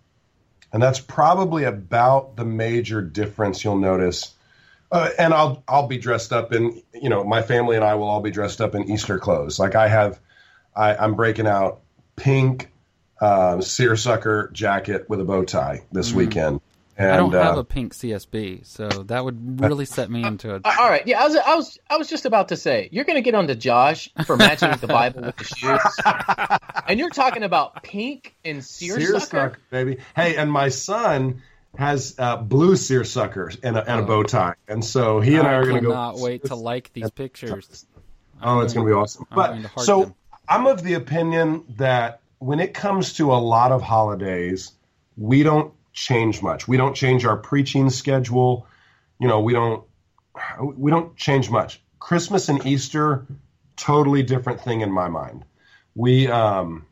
And 0.73 0.83
that's 0.83 1.00
probably 1.00 1.64
about 1.64 2.37
the 2.37 2.45
major 2.45 3.00
difference 3.00 3.64
you'll 3.64 3.78
notice. 3.78 4.35
Uh, 4.93 5.11
and 5.19 5.35
I'll 5.35 5.62
I'll 5.66 5.88
be 5.88 5.99
dressed 5.99 6.33
up 6.33 6.52
in 6.52 6.83
you 6.95 7.09
know 7.09 7.25
my 7.25 7.43
family 7.43 7.76
and 7.76 7.85
I 7.85 7.95
will 7.95 8.09
all 8.09 8.21
be 8.21 8.31
dressed 8.31 8.61
up 8.61 8.75
in 8.75 8.90
Easter 8.90 9.19
clothes. 9.19 9.59
Like 9.59 9.75
I 9.75 9.88
have, 9.88 10.21
I, 10.76 10.95
I'm 10.97 11.14
breaking 11.14 11.47
out 11.47 11.81
pink 12.14 12.71
uh, 13.21 13.61
seersucker 13.61 14.50
jacket 14.52 15.09
with 15.09 15.21
a 15.21 15.25
bow 15.25 15.45
tie 15.45 15.83
this 15.93 16.12
weekend. 16.12 16.61
And, 16.99 17.11
I 17.11 17.16
don't 17.19 17.33
have 17.33 17.59
uh, 17.59 17.61
a 17.61 17.64
pink 17.64 17.93
CSB, 17.93 18.64
so 18.64 18.88
that 18.88 19.23
would 19.23 19.61
really 19.61 19.85
set 19.85 20.11
me 20.11 20.25
into 20.25 20.55
a. 20.55 20.57
Uh, 20.57 20.61
all 20.81 20.88
right, 20.88 21.07
yeah, 21.07 21.21
I 21.21 21.26
was, 21.26 21.37
I 21.37 21.55
was, 21.55 21.78
I 21.90 21.97
was 21.99 22.09
just 22.09 22.25
about 22.25 22.49
to 22.49 22.57
say 22.57 22.88
you're 22.90 23.05
going 23.05 23.16
to 23.16 23.23
get 23.23 23.35
onto 23.35 23.55
Josh 23.55 24.09
for 24.25 24.38
matching 24.38 24.71
the 24.81 24.87
Bible 24.87 25.21
with 25.21 25.37
the 25.37 25.45
shoes, 25.57 26.81
and 26.88 26.99
you're 26.99 27.11
talking 27.11 27.43
about 27.43 27.83
pink 27.83 28.35
and 28.47 28.64
seersucker. 28.64 29.21
seersucker, 29.21 29.59
baby. 29.69 29.99
Hey, 30.14 30.37
and 30.37 30.50
my 30.50 30.71
son 30.71 31.43
has 31.78 32.14
uh, 32.18 32.37
blue 32.37 32.76
seersucker 32.76 33.52
and 33.62 33.76
a, 33.76 33.90
and 33.90 34.00
a 34.00 34.02
bow 34.04 34.23
tie, 34.23 34.54
and 34.68 34.85
so 34.85 35.21
he 35.21 35.37
and 35.37 35.47
I, 35.47 35.54
are 35.54 35.64
going 35.64 35.76
to 35.76 35.80
go. 35.80 35.88
cannot 35.88 36.18
wait 36.18 36.45
to 36.47 36.54
like 36.54 36.92
these 36.92 37.11
pictures. 37.11 37.87
Oh, 38.42 38.61
it's 38.61 38.75
going 38.75 38.87
to 38.87 38.90
be 38.90 38.95
awesome. 38.95 39.26
I'm 39.30 39.37
but 39.37 39.49
going 39.49 39.62
to 39.62 39.68
heart 39.68 39.87
so 39.87 40.00
them. 40.02 40.14
I'm 40.49 40.66
of 40.66 40.83
the 40.83 40.95
opinion 40.95 41.64
that 41.76 42.21
when 42.38 42.61
it 42.61 42.75
comes 42.75 43.14
to 43.14 43.33
a 43.33 43.37
lot 43.37 43.73
of 43.73 43.83
holidays, 43.83 44.73
we 45.16 45.42
don't 45.42 45.73
change 45.92 46.42
much. 46.42 46.68
We 46.68 46.76
don't 46.76 46.95
change 46.95 47.25
our 47.25 47.37
preaching 47.37 47.90
schedule. 47.90 48.66
You 49.18 49.28
know, 49.28 49.40
we 49.40 49.52
don't 49.52 49.85
we 50.61 50.90
don't 50.90 51.16
change 51.16 51.50
much. 51.50 51.80
Christmas 51.99 52.49
and 52.49 52.64
Easter, 52.66 53.26
totally 53.76 54.23
different 54.23 54.61
thing 54.61 54.83
in 54.83 54.92
my 54.92 55.09
mind. 55.09 55.45
We 55.95 56.28
um 56.28 56.87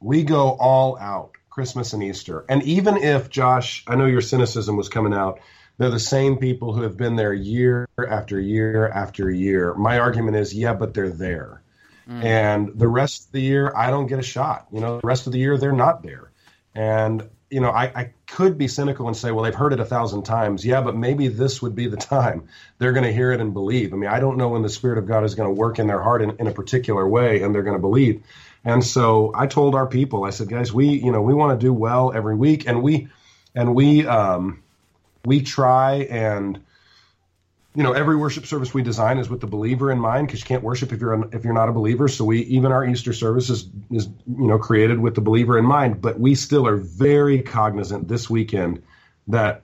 we 0.00 0.24
go 0.24 0.50
all 0.50 0.98
out 0.98 1.32
Christmas 1.56 1.94
and 1.94 2.02
Easter. 2.02 2.44
And 2.50 2.62
even 2.64 2.98
if 2.98 3.30
Josh, 3.30 3.82
I 3.86 3.96
know 3.96 4.04
your 4.04 4.20
cynicism 4.20 4.76
was 4.76 4.90
coming 4.90 5.14
out, 5.14 5.40
they're 5.78 5.88
the 5.88 5.98
same 5.98 6.36
people 6.36 6.74
who 6.74 6.82
have 6.82 6.98
been 6.98 7.16
there 7.16 7.32
year 7.32 7.88
after 7.96 8.38
year 8.38 8.86
after 8.86 9.30
year. 9.30 9.72
My 9.72 9.98
argument 9.98 10.36
is, 10.36 10.52
yeah, 10.52 10.74
but 10.74 10.92
they're 10.92 11.08
there. 11.08 11.62
Mm. 12.06 12.24
And 12.24 12.78
the 12.78 12.86
rest 12.86 13.28
of 13.28 13.32
the 13.32 13.40
year, 13.40 13.72
I 13.74 13.88
don't 13.88 14.06
get 14.06 14.18
a 14.18 14.22
shot. 14.22 14.66
You 14.70 14.80
know, 14.80 15.00
the 15.00 15.06
rest 15.06 15.28
of 15.28 15.32
the 15.32 15.38
year, 15.38 15.56
they're 15.56 15.72
not 15.72 16.02
there. 16.02 16.30
And 16.74 17.26
you 17.48 17.60
know, 17.60 17.70
I, 17.70 17.84
I 17.84 18.12
could 18.26 18.58
be 18.58 18.68
cynical 18.68 19.06
and 19.06 19.16
say, 19.16 19.30
well, 19.30 19.44
they've 19.44 19.54
heard 19.54 19.72
it 19.72 19.80
a 19.80 19.84
thousand 19.84 20.24
times. 20.24 20.66
Yeah, 20.66 20.82
but 20.82 20.96
maybe 20.96 21.28
this 21.28 21.62
would 21.62 21.74
be 21.74 21.86
the 21.86 21.96
time 21.96 22.48
they're 22.78 22.92
going 22.92 23.06
to 23.06 23.12
hear 23.12 23.32
it 23.32 23.40
and 23.40 23.54
believe. 23.54 23.94
I 23.94 23.96
mean, 23.96 24.10
I 24.10 24.20
don't 24.20 24.36
know 24.36 24.48
when 24.48 24.62
the 24.62 24.68
Spirit 24.68 24.98
of 24.98 25.06
God 25.06 25.24
is 25.24 25.36
going 25.36 25.48
to 25.48 25.54
work 25.54 25.78
in 25.78 25.86
their 25.86 26.02
heart 26.02 26.22
in, 26.22 26.36
in 26.38 26.48
a 26.48 26.52
particular 26.52 27.08
way 27.08 27.42
and 27.42 27.54
they're 27.54 27.62
going 27.62 27.76
to 27.76 27.80
believe. 27.80 28.24
And 28.66 28.84
so 28.84 29.32
I 29.32 29.46
told 29.46 29.76
our 29.76 29.86
people, 29.86 30.24
I 30.24 30.30
said, 30.30 30.48
guys, 30.48 30.72
we, 30.72 30.88
you 30.88 31.12
know, 31.12 31.22
we 31.22 31.32
want 31.32 31.58
to 31.58 31.64
do 31.64 31.72
well 31.72 32.12
every 32.12 32.34
week, 32.34 32.66
and 32.66 32.82
we, 32.82 33.08
and 33.54 33.76
we, 33.76 34.04
um, 34.04 34.62
we 35.24 35.40
try 35.40 36.06
and 36.10 36.60
you 37.76 37.82
know 37.82 37.92
every 37.92 38.16
worship 38.16 38.46
service 38.46 38.72
we 38.72 38.82
design 38.82 39.18
is 39.18 39.28
with 39.28 39.40
the 39.40 39.46
believer 39.46 39.92
in 39.92 39.98
mind 39.98 40.26
because 40.26 40.40
you 40.40 40.46
can't 40.46 40.62
worship 40.62 40.92
if 40.92 41.00
you're 41.00 41.28
if 41.34 41.44
you're 41.44 41.52
not 41.52 41.68
a 41.68 41.72
believer. 41.72 42.08
So 42.08 42.24
we 42.24 42.40
even 42.44 42.72
our 42.72 42.84
easter 42.86 43.12
service 43.12 43.50
is, 43.50 43.68
is 43.90 44.06
you 44.26 44.46
know 44.46 44.58
created 44.58 44.98
with 44.98 45.14
the 45.14 45.20
believer 45.20 45.58
in 45.58 45.66
mind 45.66 46.00
but 46.00 46.18
we 46.18 46.34
still 46.34 46.66
are 46.66 46.76
very 46.76 47.42
cognizant 47.42 48.08
this 48.08 48.30
weekend 48.30 48.82
that 49.28 49.62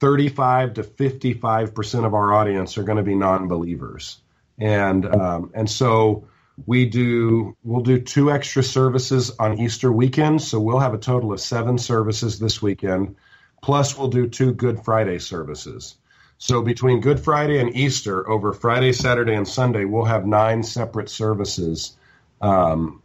35 0.00 0.74
to 0.74 0.82
55 0.82 1.74
percent 1.74 2.06
of 2.06 2.14
our 2.14 2.34
audience 2.34 2.76
are 2.76 2.82
going 2.82 2.98
to 2.98 3.04
be 3.04 3.14
non-believers. 3.14 4.20
And 4.58 5.06
um, 5.06 5.52
and 5.54 5.70
so 5.70 6.26
we 6.66 6.86
do 6.86 7.56
we'll 7.62 7.82
do 7.82 8.00
two 8.00 8.30
extra 8.30 8.62
services 8.62 9.30
on 9.38 9.58
easter 9.58 9.92
weekend 9.92 10.42
so 10.42 10.58
we'll 10.58 10.78
have 10.78 10.94
a 10.94 10.98
total 10.98 11.32
of 11.32 11.40
seven 11.40 11.78
services 11.78 12.38
this 12.38 12.60
weekend 12.60 13.16
plus 13.62 13.96
we'll 13.96 14.08
do 14.08 14.28
two 14.28 14.52
good 14.52 14.84
friday 14.84 15.18
services 15.18 15.96
so 16.38 16.62
between 16.62 17.00
Good 17.00 17.18
Friday 17.18 17.58
and 17.58 17.76
Easter, 17.76 18.28
over 18.30 18.52
Friday, 18.52 18.92
Saturday, 18.92 19.34
and 19.34 19.46
Sunday, 19.46 19.84
we'll 19.84 20.04
have 20.04 20.24
nine 20.24 20.62
separate 20.62 21.10
services, 21.10 21.96
um, 22.40 23.02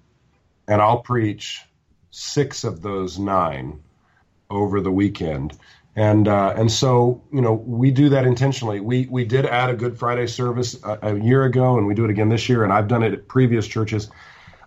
and 0.68 0.80
I'll 0.80 1.02
preach 1.02 1.60
six 2.12 2.64
of 2.64 2.84
those 2.84 3.18
nine 3.18 3.82
over 4.52 4.82
the 4.82 4.92
weekend. 4.92 5.58
And 5.96 6.28
uh, 6.28 6.54
and 6.58 6.72
so 6.72 7.22
you 7.32 7.42
know 7.42 7.54
we 7.54 7.92
do 7.92 8.10
that 8.10 8.26
intentionally. 8.26 8.80
We 8.80 9.08
we 9.12 9.26
did 9.26 9.46
add 9.46 9.70
a 9.70 9.76
Good 9.76 9.98
Friday 9.98 10.26
service 10.26 10.82
a, 10.84 10.98
a 11.04 11.20
year 11.20 11.44
ago, 11.44 11.78
and 11.78 11.86
we 11.86 11.94
do 11.94 12.04
it 12.04 12.10
again 12.10 12.30
this 12.30 12.50
year. 12.50 12.64
And 12.64 12.74
I've 12.74 12.88
done 12.88 13.04
it 13.04 13.14
at 13.14 13.28
previous 13.28 13.68
churches. 13.68 14.10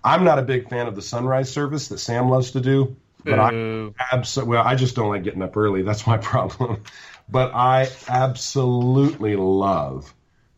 I'm 0.05 0.23
not 0.23 0.39
a 0.39 0.43
big 0.43 0.69
fan 0.69 0.87
of 0.87 0.95
the 0.95 1.03
sunrise 1.03 1.51
service 1.51 1.89
that 1.89 1.99
Sam 1.99 2.29
loves 2.29 2.53
to 2.53 2.61
do, 2.61 2.97
but 3.25 3.41
I 3.41 3.91
absolutely 4.13 4.51
well 4.51 4.65
I 4.65 4.77
just 4.77 4.95
don't 4.95 5.09
like 5.09 5.25
getting 5.25 5.43
up 5.43 5.57
early. 5.57 5.83
That's 5.83 6.07
my 6.07 6.17
problem 6.33 6.85
but 7.29 7.53
I 7.55 7.89
absolutely 8.09 9.37
love 9.37 10.15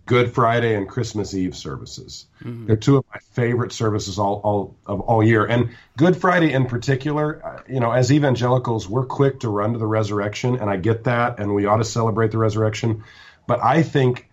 Good 0.08 0.34
Friday 0.34 0.74
and 0.74 0.88
Christmas 0.88 1.34
Eve 1.34 1.56
services. 1.56 2.26
Mm-hmm. 2.42 2.66
They're 2.66 2.76
two 2.76 2.96
of 2.96 3.04
my 3.12 3.20
favorite 3.32 3.72
services 3.72 4.18
all, 4.18 4.40
all 4.42 4.76
of 4.86 5.00
all 5.00 5.22
year. 5.22 5.44
And 5.44 5.70
Good 5.96 6.16
Friday 6.16 6.52
in 6.52 6.66
particular, 6.66 7.44
uh, 7.44 7.62
you 7.68 7.78
know, 7.78 7.92
as 7.92 8.10
evangelicals, 8.10 8.88
we're 8.88 9.06
quick 9.06 9.40
to 9.40 9.48
run 9.48 9.74
to 9.74 9.78
the 9.78 9.86
resurrection, 9.86 10.56
and 10.56 10.68
I 10.68 10.76
get 10.76 11.04
that, 11.04 11.38
and 11.38 11.54
we 11.54 11.66
ought 11.66 11.76
to 11.76 11.84
celebrate 11.84 12.32
the 12.32 12.38
resurrection. 12.38 13.04
But 13.46 13.62
I 13.62 13.82
think 13.82 14.28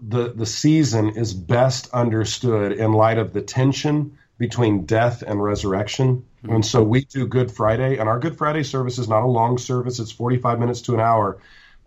the 0.00 0.32
the 0.32 0.46
season 0.46 1.10
is 1.10 1.34
best 1.34 1.92
understood 1.92 2.72
in 2.72 2.92
light 2.92 3.18
of 3.18 3.32
the 3.32 3.42
tension 3.42 4.18
between 4.38 4.86
death 4.86 5.22
and 5.22 5.42
resurrection. 5.42 6.24
Mm-hmm. 6.44 6.54
And 6.54 6.66
so 6.66 6.82
we 6.82 7.04
do 7.04 7.26
Good 7.26 7.50
Friday, 7.50 7.98
and 7.98 8.08
our 8.08 8.18
Good 8.18 8.38
Friday 8.38 8.62
service 8.62 8.98
is 8.98 9.08
not 9.08 9.22
a 9.22 9.26
long 9.26 9.58
service; 9.58 9.98
it's 9.98 10.12
forty 10.12 10.38
five 10.38 10.58
minutes 10.58 10.82
to 10.82 10.94
an 10.94 11.00
hour 11.00 11.38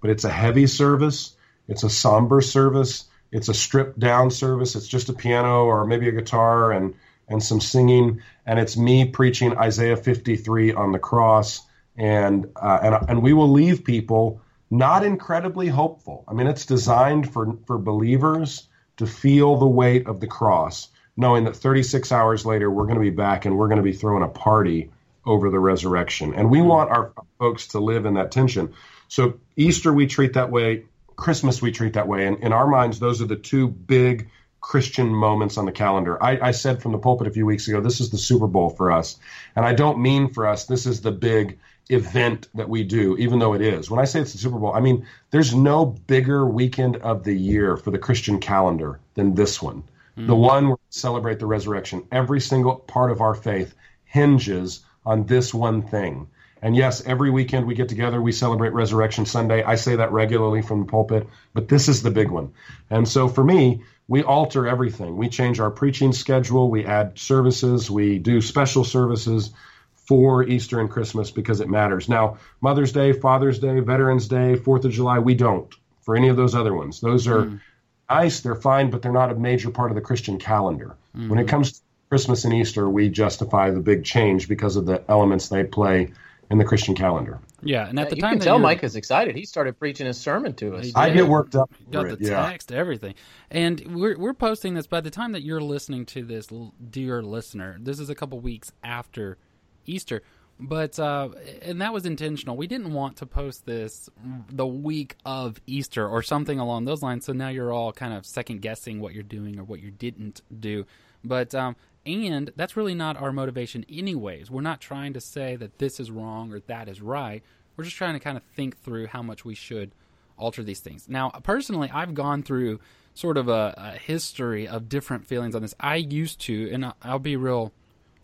but 0.01 0.09
it's 0.09 0.25
a 0.25 0.29
heavy 0.29 0.67
service. 0.67 1.35
It's 1.67 1.83
a 1.83 1.89
somber 1.89 2.41
service. 2.41 3.05
It's 3.31 3.49
a 3.49 3.53
stripped 3.53 3.99
down 3.99 4.31
service. 4.31 4.75
It's 4.75 4.87
just 4.87 5.09
a 5.09 5.13
piano 5.13 5.65
or 5.65 5.85
maybe 5.85 6.09
a 6.09 6.11
guitar 6.11 6.71
and 6.71 6.95
and 7.31 7.41
some 7.41 7.61
singing, 7.61 8.21
and 8.45 8.59
it's 8.59 8.75
me 8.75 9.05
preaching 9.05 9.57
Isaiah 9.57 9.95
53 9.95 10.73
on 10.73 10.91
the 10.91 10.99
cross, 10.99 11.61
and 11.95 12.49
uh, 12.55 12.79
and 12.83 13.09
and 13.09 13.23
we 13.23 13.33
will 13.33 13.49
leave 13.49 13.83
people 13.85 14.41
not 14.69 15.05
incredibly 15.05 15.67
hopeful. 15.67 16.25
I 16.27 16.33
mean, 16.33 16.47
it's 16.47 16.65
designed 16.65 17.31
for 17.31 17.57
for 17.65 17.77
believers 17.77 18.67
to 18.97 19.07
feel 19.07 19.55
the 19.55 19.67
weight 19.67 20.07
of 20.07 20.19
the 20.19 20.27
cross, 20.27 20.89
knowing 21.15 21.45
that 21.45 21.55
36 21.55 22.11
hours 22.11 22.45
later 22.45 22.69
we're 22.69 22.83
going 22.83 22.95
to 22.95 23.01
be 23.01 23.09
back 23.09 23.45
and 23.45 23.57
we're 23.57 23.67
going 23.67 23.77
to 23.77 23.83
be 23.83 23.93
throwing 23.93 24.23
a 24.23 24.27
party 24.27 24.91
over 25.25 25.49
the 25.49 25.59
resurrection, 25.59 26.33
and 26.33 26.49
we 26.49 26.61
want 26.61 26.91
our 26.91 27.13
folks 27.39 27.67
to 27.67 27.79
live 27.79 28.05
in 28.05 28.15
that 28.15 28.31
tension. 28.31 28.73
So 29.07 29.39
Easter 29.55 29.93
we 29.93 30.07
treat 30.07 30.33
that 30.33 30.51
way, 30.51 30.85
Christmas 31.21 31.61
we 31.61 31.71
treat 31.71 31.93
that 31.93 32.07
way. 32.07 32.25
And 32.25 32.39
in 32.39 32.51
our 32.51 32.67
minds, 32.67 32.99
those 32.99 33.21
are 33.21 33.27
the 33.27 33.35
two 33.35 33.67
big 33.67 34.29
Christian 34.59 35.09
moments 35.09 35.55
on 35.55 35.65
the 35.65 35.71
calendar. 35.71 36.21
I, 36.21 36.47
I, 36.47 36.51
said 36.51 36.81
from 36.81 36.93
the 36.93 36.97
pulpit 36.97 37.27
a 37.27 37.31
few 37.31 37.45
weeks 37.45 37.67
ago, 37.67 37.79
this 37.79 38.01
is 38.01 38.09
the 38.09 38.17
Super 38.17 38.47
Bowl 38.47 38.71
for 38.71 38.91
us. 38.91 39.19
And 39.55 39.63
I 39.63 39.73
don't 39.73 40.01
mean 40.01 40.29
for 40.29 40.47
us, 40.47 40.65
this 40.65 40.87
is 40.87 41.01
the 41.01 41.11
big 41.11 41.59
event 41.89 42.47
that 42.55 42.69
we 42.69 42.83
do, 42.83 43.15
even 43.17 43.37
though 43.37 43.53
it 43.53 43.61
is. 43.61 43.89
When 43.89 43.99
I 43.99 44.05
say 44.05 44.19
it's 44.19 44.33
the 44.33 44.39
Super 44.39 44.57
Bowl, 44.57 44.73
I 44.73 44.79
mean 44.79 45.05
there's 45.29 45.53
no 45.53 45.85
bigger 45.85 46.45
weekend 46.45 46.97
of 46.97 47.23
the 47.23 47.37
year 47.37 47.77
for 47.77 47.91
the 47.91 47.99
Christian 47.99 48.39
calendar 48.39 48.99
than 49.13 49.35
this 49.35 49.61
one. 49.61 49.83
Mm-hmm. 50.17 50.27
The 50.27 50.35
one 50.35 50.67
where 50.69 50.75
we 50.75 50.89
celebrate 50.89 51.37
the 51.37 51.45
resurrection. 51.45 52.07
Every 52.11 52.41
single 52.41 52.77
part 52.77 53.11
of 53.11 53.21
our 53.21 53.35
faith 53.35 53.75
hinges 54.05 54.79
on 55.05 55.25
this 55.25 55.53
one 55.53 55.83
thing. 55.83 56.27
And 56.61 56.75
yes, 56.75 57.01
every 57.05 57.31
weekend 57.31 57.65
we 57.65 57.73
get 57.73 57.89
together, 57.89 58.21
we 58.21 58.31
celebrate 58.31 58.73
Resurrection 58.73 59.25
Sunday. 59.25 59.63
I 59.63 59.75
say 59.75 59.95
that 59.95 60.11
regularly 60.11 60.61
from 60.61 60.81
the 60.81 60.85
pulpit, 60.85 61.27
but 61.53 61.67
this 61.67 61.87
is 61.87 62.03
the 62.03 62.11
big 62.11 62.29
one. 62.29 62.53
And 62.89 63.07
so 63.07 63.27
for 63.27 63.43
me, 63.43 63.83
we 64.07 64.23
alter 64.23 64.67
everything. 64.67 65.17
We 65.17 65.29
change 65.29 65.59
our 65.59 65.71
preaching 65.71 66.13
schedule, 66.13 66.69
we 66.69 66.85
add 66.85 67.17
services, 67.17 67.89
we 67.89 68.19
do 68.19 68.41
special 68.41 68.83
services 68.83 69.51
for 69.95 70.43
Easter 70.43 70.79
and 70.79 70.89
Christmas 70.89 71.31
because 71.31 71.61
it 71.61 71.69
matters. 71.69 72.09
Now, 72.09 72.37
Mother's 72.59 72.91
Day, 72.91 73.13
Father's 73.13 73.59
Day, 73.59 73.79
Veterans 73.79 74.27
Day, 74.27 74.55
4th 74.55 74.85
of 74.85 74.91
July, 74.91 75.19
we 75.19 75.35
don't 75.35 75.73
for 76.01 76.15
any 76.15 76.27
of 76.27 76.35
those 76.35 76.55
other 76.55 76.73
ones. 76.73 76.99
Those 76.99 77.27
are 77.27 77.45
mm. 77.45 77.61
nice, 78.09 78.41
they're 78.41 78.55
fine, 78.55 78.89
but 78.89 79.01
they're 79.01 79.11
not 79.11 79.31
a 79.31 79.35
major 79.35 79.71
part 79.71 79.91
of 79.91 79.95
the 79.95 80.01
Christian 80.01 80.37
calendar. 80.37 80.97
Mm-hmm. 81.15 81.29
When 81.29 81.39
it 81.39 81.47
comes 81.47 81.71
to 81.71 81.79
Christmas 82.09 82.43
and 82.43 82.53
Easter, 82.53 82.89
we 82.89 83.09
justify 83.09 83.71
the 83.71 83.79
big 83.79 84.03
change 84.03 84.47
because 84.47 84.75
of 84.75 84.85
the 84.85 85.03
elements 85.07 85.47
they 85.47 85.63
play 85.63 86.11
in 86.51 86.57
the 86.57 86.65
Christian 86.65 86.93
calendar. 86.93 87.39
Yeah, 87.63 87.87
and 87.87 87.97
at 87.97 88.09
the 88.09 88.17
you 88.17 88.21
time, 88.21 88.33
you 88.33 88.39
can 88.39 88.45
tell 88.45 88.59
Mike 88.59 88.83
is 88.83 88.95
excited. 88.95 89.35
He 89.35 89.45
started 89.45 89.79
preaching 89.79 90.05
a 90.07 90.13
sermon 90.13 90.53
to 90.55 90.75
us. 90.75 90.91
I 90.95 91.09
get 91.09 91.27
worked 91.27 91.55
up. 91.55 91.71
Got 91.89 92.07
the 92.07 92.13
it, 92.13 92.21
yeah. 92.21 92.45
text, 92.49 92.71
everything, 92.71 93.15
and 93.49 93.79
we're 93.95 94.17
we're 94.17 94.33
posting 94.33 94.73
this. 94.73 94.85
By 94.85 95.01
the 95.01 95.09
time 95.09 95.31
that 95.31 95.43
you're 95.43 95.61
listening 95.61 96.05
to 96.07 96.23
this, 96.23 96.49
dear 96.89 97.23
listener, 97.23 97.77
this 97.79 97.99
is 97.99 98.09
a 98.09 98.15
couple 98.15 98.39
weeks 98.39 98.71
after 98.83 99.37
Easter. 99.85 100.21
But 100.59 100.99
uh, 100.99 101.29
and 101.63 101.81
that 101.81 101.91
was 101.91 102.05
intentional. 102.05 102.55
We 102.55 102.67
didn't 102.67 102.93
want 102.93 103.17
to 103.17 103.25
post 103.25 103.65
this 103.65 104.09
the 104.49 104.67
week 104.67 105.15
of 105.25 105.59
Easter 105.65 106.07
or 106.07 106.21
something 106.21 106.59
along 106.59 106.85
those 106.85 107.01
lines. 107.01 107.25
So 107.25 107.33
now 107.33 107.47
you're 107.47 107.71
all 107.71 107.91
kind 107.91 108.13
of 108.13 108.25
second 108.25 108.61
guessing 108.61 108.99
what 108.99 109.13
you're 109.13 109.23
doing 109.23 109.57
or 109.57 109.63
what 109.63 109.81
you 109.81 109.89
didn't 109.89 110.41
do. 110.59 110.85
But 111.23 111.55
um, 111.55 111.75
and 112.05 112.51
that's 112.55 112.75
really 112.75 112.95
not 112.95 113.17
our 113.17 113.31
motivation, 113.31 113.85
anyways. 113.89 114.49
We're 114.49 114.61
not 114.61 114.81
trying 114.81 115.13
to 115.13 115.21
say 115.21 115.55
that 115.55 115.77
this 115.77 115.99
is 115.99 116.09
wrong 116.09 116.51
or 116.51 116.59
that 116.61 116.87
is 116.87 117.01
right. 117.01 117.43
We're 117.75 117.83
just 117.83 117.97
trying 117.97 118.13
to 118.13 118.19
kind 118.19 118.37
of 118.37 118.43
think 118.55 118.77
through 118.77 119.07
how 119.07 119.21
much 119.21 119.45
we 119.45 119.55
should 119.55 119.91
alter 120.37 120.63
these 120.63 120.79
things. 120.79 121.07
Now, 121.07 121.29
personally, 121.29 121.89
I've 121.93 122.13
gone 122.13 122.43
through 122.43 122.79
sort 123.13 123.37
of 123.37 123.47
a, 123.47 123.73
a 123.77 123.91
history 123.91 124.67
of 124.67 124.89
different 124.89 125.27
feelings 125.27 125.55
on 125.55 125.61
this. 125.61 125.75
I 125.79 125.97
used 125.97 126.39
to, 126.41 126.71
and 126.71 126.93
I'll 127.01 127.19
be 127.19 127.35
real 127.35 127.71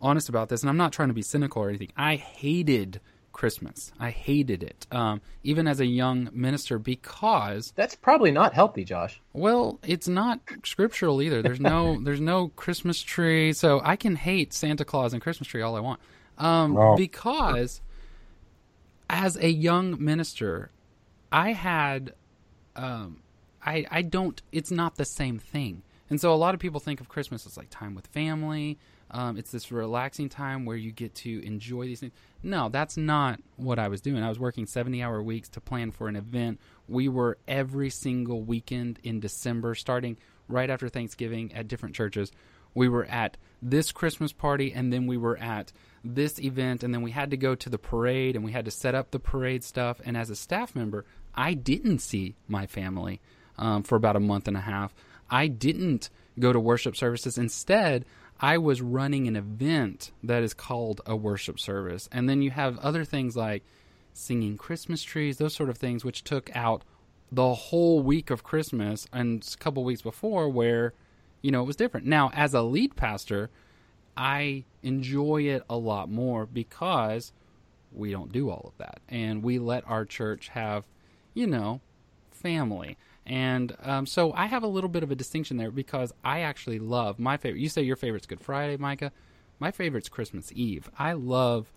honest 0.02 0.30
about 0.30 0.50
this, 0.50 0.62
and 0.62 0.70
I'm 0.70 0.78
not 0.78 0.94
trying 0.94 1.10
to 1.10 1.14
be 1.14 1.22
cynical 1.22 1.62
or 1.62 1.70
anything. 1.70 1.92
I 1.96 2.16
hated 2.16 3.00
Christmas. 3.38 3.92
I 4.00 4.10
hated 4.10 4.64
it, 4.64 4.88
um, 4.92 5.22
even 5.44 5.68
as 5.68 5.80
a 5.80 5.86
young 5.86 6.28
minister, 6.34 6.80
because 6.80 7.72
that's 7.76 7.94
probably 7.94 8.32
not 8.32 8.56
healthy, 8.56 8.84
Josh. 8.84 9.22
Well, 9.32 9.80
it's 9.84 10.08
not 10.08 10.40
scriptural 10.66 11.22
either. 11.22 11.44
There's 11.44 11.60
no 11.60 12.02
there's 12.04 12.20
no 12.20 12.48
Christmas 12.50 13.00
tree, 13.00 13.54
so 13.54 13.80
I 13.84 13.96
can 13.96 14.16
hate 14.16 14.54
Santa 14.54 14.84
Claus 14.84 15.14
and 15.14 15.22
Christmas 15.22 15.48
tree 15.48 15.62
all 15.62 15.76
I 15.76 15.82
want, 15.82 16.00
um, 16.40 16.76
oh. 16.76 16.98
because 16.98 17.80
as 19.08 19.38
a 19.38 19.50
young 19.50 20.04
minister, 20.04 20.72
I 21.32 21.54
had, 21.54 22.16
um, 22.76 23.22
I 23.64 23.86
I 23.92 24.02
don't. 24.02 24.42
It's 24.52 24.72
not 24.72 24.96
the 24.96 25.06
same 25.06 25.38
thing, 25.38 25.84
and 26.10 26.20
so 26.20 26.34
a 26.34 26.36
lot 26.36 26.56
of 26.56 26.60
people 26.60 26.80
think 26.80 27.02
of 27.02 27.08
Christmas 27.08 27.46
as 27.46 27.56
like 27.56 27.70
time 27.70 27.94
with 27.94 28.08
family 28.08 28.80
um, 29.12 29.38
it's 29.38 29.52
this 29.52 29.72
relaxing 29.72 30.30
time 30.30 30.66
where 30.66 30.76
you 30.76 30.92
get 30.92 31.16
to 31.16 31.46
enjoy 31.46 31.86
these 31.86 32.02
things. 32.02 32.14
No, 32.44 32.70
that's 32.70 32.98
not 32.98 33.40
what 33.56 33.80
I 33.80 33.88
was 33.88 34.02
doing. 34.02 34.22
I 34.22 34.30
was 34.30 34.40
working 34.40 34.66
70 34.66 35.02
hour 35.02 35.22
weeks 35.22 35.50
to 35.50 35.62
plan 35.62 35.92
for 35.92 36.08
an 36.08 36.16
event. 36.16 36.60
We 36.88 37.08
were 37.08 37.38
every 37.48 37.90
single 37.90 38.42
weekend 38.42 39.00
in 39.04 39.20
December, 39.20 39.76
starting 39.76 40.18
right 40.48 40.70
after 40.70 40.90
Thanksgiving 40.90 41.54
at 41.54 41.68
different 41.68 41.96
churches. 41.96 42.32
We 42.74 42.90
were 42.90 43.06
at 43.06 43.38
this 43.62 43.92
Christmas 43.92 44.34
party, 44.34 44.74
and 44.74 44.92
then 44.92 45.08
we 45.08 45.18
were 45.18 45.38
at 45.38 45.72
this 46.04 46.40
event, 46.40 46.84
and 46.84 46.94
then 46.94 47.02
we 47.02 47.12
had 47.12 47.32
to 47.32 47.38
go 47.38 47.56
to 47.56 47.70
the 47.70 47.80
parade, 47.80 48.36
and 48.36 48.46
we 48.46 48.52
had 48.52 48.66
to 48.66 48.72
set 48.72 48.94
up 48.94 49.12
the 49.12 49.20
parade 49.20 49.64
stuff. 49.64 50.00
And 50.06 50.16
as 50.16 50.30
a 50.30 50.36
staff 50.36 50.76
member, 50.76 51.06
I 51.34 51.54
didn't 51.54 52.00
see 52.00 52.36
my 52.48 52.68
family 52.68 53.20
um, 53.58 53.84
for 53.84 53.96
about 53.96 54.16
a 54.16 54.20
month 54.20 54.48
and 54.48 54.58
a 54.58 54.62
half. 54.62 54.94
I 55.30 55.48
didn't 55.48 56.10
go 56.40 56.54
to 56.54 56.60
worship 56.60 56.96
services. 56.96 57.38
Instead, 57.38 58.06
I 58.40 58.58
was 58.58 58.82
running 58.82 59.28
an 59.28 59.36
event 59.36 60.12
that 60.24 60.44
is 60.44 60.54
called 60.54 61.02
a 61.06 61.16
worship 61.16 61.60
service. 61.60 62.08
And 62.12 62.30
then 62.30 62.42
you 62.42 62.52
have 62.52 62.78
other 62.80 63.04
things 63.04 63.36
like 63.36 63.64
singing 64.14 64.58
Christmas 64.58 65.04
trees, 65.04 65.38
those 65.38 65.56
sort 65.56 65.70
of 65.70 65.78
things, 65.78 66.06
which 66.06 66.24
took 66.24 66.56
out 66.56 66.84
the 67.32 67.54
whole 67.54 68.02
week 68.02 68.30
of 68.30 68.44
Christmas 68.44 69.08
and 69.12 69.48
a 69.54 69.58
couple 69.58 69.84
weeks 69.84 70.02
before 70.02 70.50
where, 70.50 70.94
you 71.42 71.52
know, 71.52 71.62
it 71.62 71.68
was 71.68 71.76
different. 71.76 72.06
Now, 72.06 72.32
as 72.34 72.54
a 72.54 72.62
lead 72.62 72.96
pastor, 72.96 73.50
I 74.16 74.66
enjoy 74.84 75.44
it 75.44 75.64
a 75.70 75.78
lot 75.78 76.10
more 76.10 76.46
because 76.46 77.34
we 77.92 78.12
don't 78.12 78.32
do 78.32 78.50
all 78.50 78.66
of 78.68 78.78
that. 78.78 79.00
And 79.10 79.44
we 79.44 79.60
let 79.60 79.88
our 79.88 80.06
church 80.06 80.50
have, 80.50 80.86
you 81.34 81.48
know, 81.48 81.82
family. 82.32 82.98
And 83.28 83.76
um, 83.84 84.06
so 84.06 84.32
I 84.32 84.46
have 84.46 84.64
a 84.64 84.68
little 84.68 84.90
bit 84.90 85.04
of 85.04 85.12
a 85.12 85.16
distinction 85.16 85.58
there 85.58 85.70
because 85.70 86.14
I 86.24 86.40
actually 86.40 86.80
love 86.80 87.20
my 87.20 87.36
favorite. 87.36 87.60
You 87.60 87.68
say 87.68 87.82
your 87.82 87.98
favorite's 87.98 88.26
Good 88.26 88.40
Friday, 88.40 88.78
Micah. 88.78 89.12
My 89.60 89.70
favorite's 89.70 90.08
Christmas 90.08 90.50
Eve. 90.56 90.90
I 90.98 91.12
love 91.12 91.72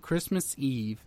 Christmas 0.00 0.54
Eve 0.56 1.04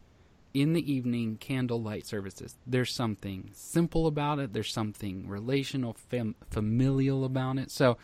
in 0.53 0.73
the 0.73 0.91
evening 0.91 1.37
candlelight 1.39 2.05
services. 2.05 2.55
There's 2.67 2.93
something 2.93 3.49
simple 3.53 4.05
about 4.05 4.37
it. 4.37 4.53
There's 4.53 4.71
something 4.71 5.27
relational, 5.27 5.93
fam- 5.93 6.35
familial 6.51 7.25
about 7.25 7.57
it. 7.57 7.71
So 7.71 7.97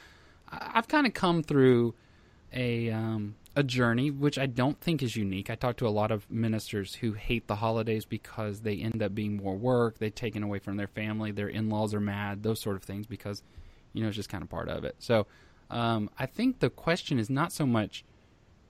I've 0.49 0.87
kind 0.87 1.05
of 1.05 1.13
come 1.13 1.43
through 1.43 1.93
a 2.51 2.89
um, 2.89 3.35
a 3.55 3.63
journey, 3.63 4.11
which 4.11 4.37
I 4.37 4.45
don't 4.45 4.79
think 4.79 5.01
is 5.01 5.15
unique. 5.15 5.49
I 5.49 5.55
talk 5.55 5.77
to 5.77 5.87
a 5.87 5.89
lot 5.89 6.11
of 6.11 6.29
ministers 6.29 6.95
who 6.95 7.13
hate 7.13 7.47
the 7.47 7.55
holidays 7.55 8.05
because 8.05 8.61
they 8.61 8.77
end 8.77 9.01
up 9.01 9.15
being 9.15 9.37
more 9.37 9.55
work, 9.55 9.97
they're 9.97 10.09
taken 10.09 10.43
away 10.43 10.59
from 10.59 10.77
their 10.77 10.87
family, 10.87 11.31
their 11.31 11.47
in 11.47 11.69
laws 11.69 11.93
are 11.93 12.01
mad, 12.01 12.43
those 12.43 12.59
sort 12.59 12.75
of 12.75 12.83
things, 12.83 13.07
because, 13.07 13.43
you 13.93 14.01
know, 14.01 14.09
it's 14.09 14.17
just 14.17 14.29
kind 14.29 14.43
of 14.43 14.49
part 14.49 14.67
of 14.67 14.83
it. 14.83 14.95
So 14.99 15.25
um, 15.69 16.09
I 16.19 16.25
think 16.25 16.59
the 16.59 16.69
question 16.69 17.17
is 17.17 17.29
not 17.29 17.51
so 17.51 17.65
much 17.65 18.03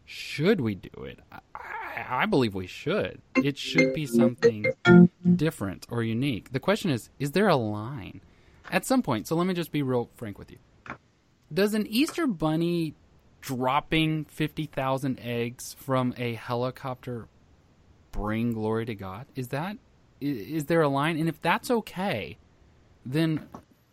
should 0.06 0.62
we 0.62 0.76
do 0.76 1.04
it? 1.04 1.20
I, 1.32 1.40
I 2.08 2.26
believe 2.28 2.54
we 2.54 2.68
should. 2.68 3.22
It 3.36 3.58
should 3.58 3.94
be 3.94 4.06
something 4.06 4.68
different 5.36 5.88
or 5.90 6.04
unique. 6.04 6.52
The 6.52 6.60
question 6.60 6.92
is 6.92 7.10
is 7.20 7.32
there 7.32 7.48
a 7.48 7.56
line? 7.56 8.22
At 8.72 8.86
some 8.86 9.02
point, 9.02 9.28
so 9.28 9.36
let 9.36 9.46
me 9.46 9.54
just 9.54 9.72
be 9.72 9.84
real 9.84 10.10
frank 10.16 10.40
with 10.40 10.52
you. 10.52 10.58
Does 11.54 11.74
an 11.74 11.86
Easter 11.88 12.28
bunny 12.28 12.96
dropping 13.46 14.26
50,000 14.26 15.20
eggs 15.22 15.76
from 15.78 16.14
a 16.18 16.34
helicopter 16.34 17.28
bring 18.12 18.54
glory 18.54 18.86
to 18.86 18.96
God? 18.96 19.28
Is 19.36 19.50
that 19.50 19.78
is 20.22 20.66
there 20.66 20.82
a 20.82 20.88
line? 20.88 21.18
And 21.20 21.30
if 21.30 21.42
that's 21.42 21.70
okay, 21.70 22.38
then 23.06 23.48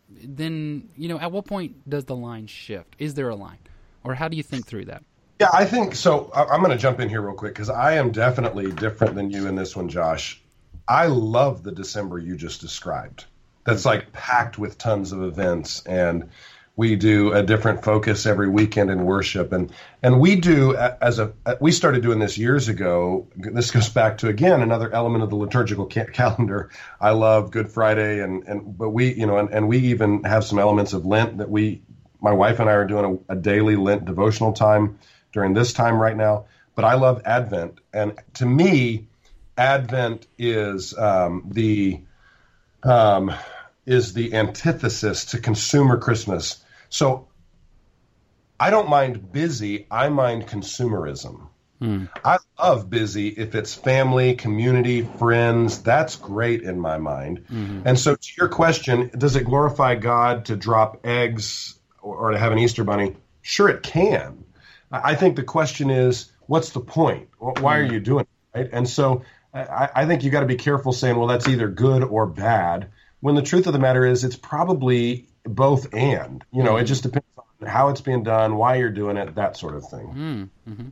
then 0.09 0.89
you 0.95 1.09
know 1.09 1.19
at 1.19 1.31
what 1.31 1.45
point 1.45 1.87
does 1.87 2.05
the 2.05 2.15
line 2.15 2.47
shift? 2.47 2.95
Is 2.97 3.13
there 3.13 3.29
a 3.29 3.35
line, 3.35 3.59
or 4.03 4.15
how 4.15 4.27
do 4.27 4.37
you 4.37 4.43
think 4.43 4.65
through 4.65 4.85
that? 4.85 5.03
Yeah, 5.39 5.49
I 5.53 5.65
think 5.65 5.95
so. 5.95 6.31
I'm 6.33 6.61
going 6.61 6.71
to 6.71 6.77
jump 6.77 6.99
in 6.99 7.09
here 7.09 7.21
real 7.21 7.35
quick 7.35 7.53
because 7.53 7.69
I 7.69 7.93
am 7.93 8.11
definitely 8.11 8.71
different 8.71 9.15
than 9.15 9.29
you 9.29 9.47
in 9.47 9.55
this 9.55 9.75
one, 9.75 9.89
Josh. 9.89 10.41
I 10.87 11.07
love 11.07 11.63
the 11.63 11.71
December 11.71 12.19
you 12.19 12.35
just 12.35 12.61
described. 12.61 13.25
That's 13.65 13.85
like 13.85 14.11
packed 14.13 14.57
with 14.57 14.77
tons 14.77 15.11
of 15.11 15.21
events 15.21 15.85
and 15.85 16.29
we 16.75 16.95
do 16.95 17.33
a 17.33 17.43
different 17.43 17.83
focus 17.83 18.25
every 18.25 18.49
weekend 18.49 18.89
in 18.89 19.05
worship. 19.05 19.51
And 19.53 19.71
and 20.01 20.19
we 20.19 20.35
do 20.37 20.75
as 20.75 21.19
a 21.19 21.33
we 21.59 21.71
started 21.71 22.01
doing 22.01 22.19
this 22.19 22.37
years 22.37 22.67
ago. 22.67 23.27
This 23.35 23.71
goes 23.71 23.89
back 23.89 24.19
to 24.19 24.27
again 24.27 24.61
another 24.61 24.91
element 24.91 25.23
of 25.23 25.29
the 25.29 25.35
liturgical 25.35 25.87
ca- 25.91 26.05
calendar. 26.05 26.71
I 26.99 27.11
love 27.11 27.51
good 27.51 27.71
friday 27.71 28.21
and 28.21 28.43
and 28.47 28.77
but 28.77 28.89
we 28.89 29.13
you 29.13 29.27
know 29.27 29.37
and, 29.37 29.49
and 29.51 29.67
we 29.67 29.77
even 29.89 30.23
have 30.23 30.43
some 30.43 30.57
elements 30.57 30.93
of 30.93 31.05
lent 31.05 31.37
that 31.37 31.49
we 31.49 31.83
my 32.19 32.31
wife 32.31 32.59
and 32.59 32.69
i 32.69 32.73
are 32.73 32.85
doing 32.87 33.21
a, 33.29 33.33
a 33.33 33.35
daily 33.35 33.75
lent 33.75 34.05
devotional 34.05 34.53
time 34.53 34.97
during 35.31 35.53
this 35.53 35.73
time 35.73 35.99
right 35.99 36.17
now. 36.17 36.45
But 36.75 36.85
i 36.85 36.95
love 36.95 37.21
advent. 37.25 37.79
And 37.93 38.13
to 38.35 38.47
me 38.47 39.05
advent 39.55 40.25
is 40.39 40.97
um, 40.97 41.49
the 41.51 42.01
um, 42.81 43.31
is 43.85 44.13
the 44.13 44.33
antithesis 44.33 45.25
to 45.25 45.39
consumer 45.39 45.97
Christmas. 45.97 46.62
So 46.93 47.27
I 48.59 48.69
don't 48.69 48.87
mind 48.87 49.31
busy, 49.31 49.87
I 49.89 50.09
mind 50.09 50.45
consumerism. 50.45 51.47
Hmm. 51.79 52.05
I 52.23 52.37
love 52.59 52.87
busy 52.87 53.29
if 53.29 53.55
it's 53.55 53.73
family, 53.73 54.35
community, 54.35 55.01
friends. 55.01 55.81
That's 55.81 56.15
great 56.15 56.61
in 56.61 56.79
my 56.79 56.99
mind. 56.99 57.45
Mm-hmm. 57.51 57.81
And 57.87 57.97
so, 57.97 58.15
to 58.15 58.29
your 58.37 58.47
question, 58.47 59.09
does 59.17 59.35
it 59.35 59.45
glorify 59.45 59.95
God 59.95 60.45
to 60.45 60.55
drop 60.55 61.03
eggs 61.03 61.79
or, 61.99 62.15
or 62.15 62.31
to 62.31 62.37
have 62.37 62.51
an 62.51 62.59
Easter 62.59 62.83
bunny? 62.83 63.17
Sure, 63.41 63.69
it 63.69 63.81
can. 63.81 64.45
I 64.91 65.15
think 65.15 65.35
the 65.35 65.43
question 65.43 65.89
is, 65.89 66.31
what's 66.45 66.69
the 66.69 66.79
point? 66.79 67.27
Why 67.39 67.79
are 67.79 67.87
hmm. 67.87 67.93
you 67.93 67.99
doing 68.01 68.27
it? 68.53 68.57
Right? 68.57 68.69
And 68.71 68.87
so, 68.87 69.23
I, 69.51 69.89
I 69.95 70.05
think 70.05 70.23
you 70.23 70.29
got 70.29 70.41
to 70.41 70.45
be 70.45 70.57
careful 70.57 70.93
saying, 70.93 71.17
well, 71.17 71.27
that's 71.27 71.47
either 71.47 71.69
good 71.69 72.03
or 72.03 72.27
bad 72.27 72.91
when 73.19 73.35
the 73.35 73.41
truth 73.41 73.67
of 73.67 73.73
the 73.73 73.79
matter 73.79 74.05
is 74.05 74.25
it's 74.25 74.35
probably 74.35 75.29
both 75.43 75.93
and. 75.93 76.43
You 76.51 76.63
know, 76.63 76.73
mm-hmm. 76.73 76.83
it 76.83 76.85
just 76.85 77.03
depends 77.03 77.27
on 77.37 77.67
how 77.67 77.89
it's 77.89 78.01
being 78.01 78.23
done, 78.23 78.55
why 78.55 78.75
you're 78.75 78.89
doing 78.89 79.17
it, 79.17 79.35
that 79.35 79.57
sort 79.57 79.75
of 79.75 79.87
thing. 79.89 80.07
Mm, 80.67 80.71
mm-hmm. 80.71 80.89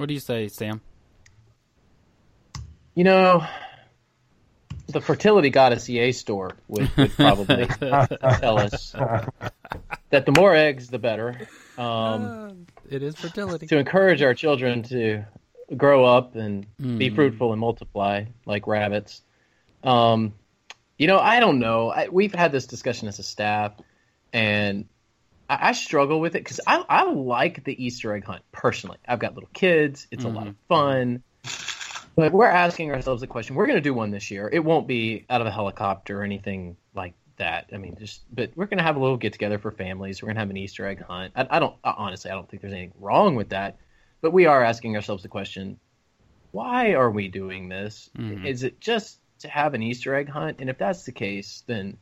What 0.00 0.08
do 0.08 0.14
you 0.14 0.20
say, 0.20 0.48
Sam? 0.48 0.80
You 2.94 3.04
know, 3.04 3.46
the 4.88 5.00
fertility 5.00 5.50
goddess 5.50 5.88
Eostre 5.88 6.52
would, 6.68 6.96
would 6.96 7.12
probably 7.12 7.66
tell 8.40 8.58
us 8.58 8.92
that 10.10 10.26
the 10.26 10.32
more 10.36 10.54
eggs, 10.54 10.88
the 10.88 10.98
better. 10.98 11.48
Um, 11.78 11.86
uh, 12.24 12.50
it 12.88 13.02
is 13.02 13.16
fertility. 13.16 13.66
To 13.68 13.78
encourage 13.78 14.22
our 14.22 14.34
children 14.34 14.82
to 14.84 15.24
grow 15.76 16.04
up 16.04 16.34
and 16.34 16.66
mm. 16.80 16.98
be 16.98 17.10
fruitful 17.10 17.52
and 17.52 17.60
multiply 17.60 18.24
like 18.44 18.66
rabbits. 18.66 19.22
Um, 19.82 20.34
you 21.00 21.06
know, 21.06 21.18
I 21.18 21.40
don't 21.40 21.60
know. 21.60 21.88
I, 21.88 22.08
we've 22.08 22.34
had 22.34 22.52
this 22.52 22.66
discussion 22.66 23.08
as 23.08 23.18
a 23.18 23.22
staff, 23.22 23.72
and 24.34 24.84
I, 25.48 25.70
I 25.70 25.72
struggle 25.72 26.20
with 26.20 26.36
it 26.36 26.44
because 26.44 26.60
I, 26.66 26.84
I 26.86 27.10
like 27.10 27.64
the 27.64 27.84
Easter 27.84 28.14
egg 28.14 28.24
hunt 28.24 28.42
personally. 28.52 28.98
I've 29.08 29.18
got 29.18 29.34
little 29.34 29.48
kids; 29.54 30.06
it's 30.10 30.24
mm-hmm. 30.24 30.36
a 30.36 30.38
lot 30.38 30.48
of 30.48 30.56
fun. 30.68 31.22
But 32.16 32.32
we're 32.32 32.44
asking 32.44 32.90
ourselves 32.90 33.22
the 33.22 33.26
question: 33.26 33.56
We're 33.56 33.64
going 33.64 33.78
to 33.78 33.82
do 33.82 33.94
one 33.94 34.10
this 34.10 34.30
year. 34.30 34.50
It 34.52 34.62
won't 34.62 34.86
be 34.86 35.24
out 35.30 35.40
of 35.40 35.46
a 35.46 35.50
helicopter 35.50 36.20
or 36.20 36.22
anything 36.22 36.76
like 36.94 37.14
that. 37.38 37.70
I 37.72 37.78
mean, 37.78 37.96
just 37.98 38.20
but 38.30 38.50
we're 38.54 38.66
going 38.66 38.76
to 38.76 38.84
have 38.84 38.96
a 38.96 39.00
little 39.00 39.16
get 39.16 39.32
together 39.32 39.58
for 39.58 39.70
families. 39.70 40.20
We're 40.20 40.26
going 40.26 40.36
to 40.36 40.40
have 40.40 40.50
an 40.50 40.58
Easter 40.58 40.84
egg 40.84 41.00
hunt. 41.00 41.32
I, 41.34 41.46
I 41.48 41.58
don't 41.60 41.76
honestly, 41.82 42.30
I 42.30 42.34
don't 42.34 42.46
think 42.46 42.60
there's 42.60 42.74
anything 42.74 42.92
wrong 43.00 43.36
with 43.36 43.48
that. 43.48 43.78
But 44.20 44.34
we 44.34 44.44
are 44.44 44.62
asking 44.62 44.96
ourselves 44.96 45.22
the 45.22 45.30
question: 45.30 45.80
Why 46.50 46.92
are 46.92 47.10
we 47.10 47.28
doing 47.28 47.70
this? 47.70 48.10
Mm-hmm. 48.18 48.44
Is 48.44 48.64
it 48.64 48.82
just 48.82 49.18
to 49.40 49.48
have 49.48 49.74
an 49.74 49.82
Easter 49.82 50.14
egg 50.14 50.28
hunt. 50.28 50.60
And 50.60 50.70
if 50.70 50.78
that's 50.78 51.04
the 51.04 51.12
case, 51.12 51.62
then 51.66 51.96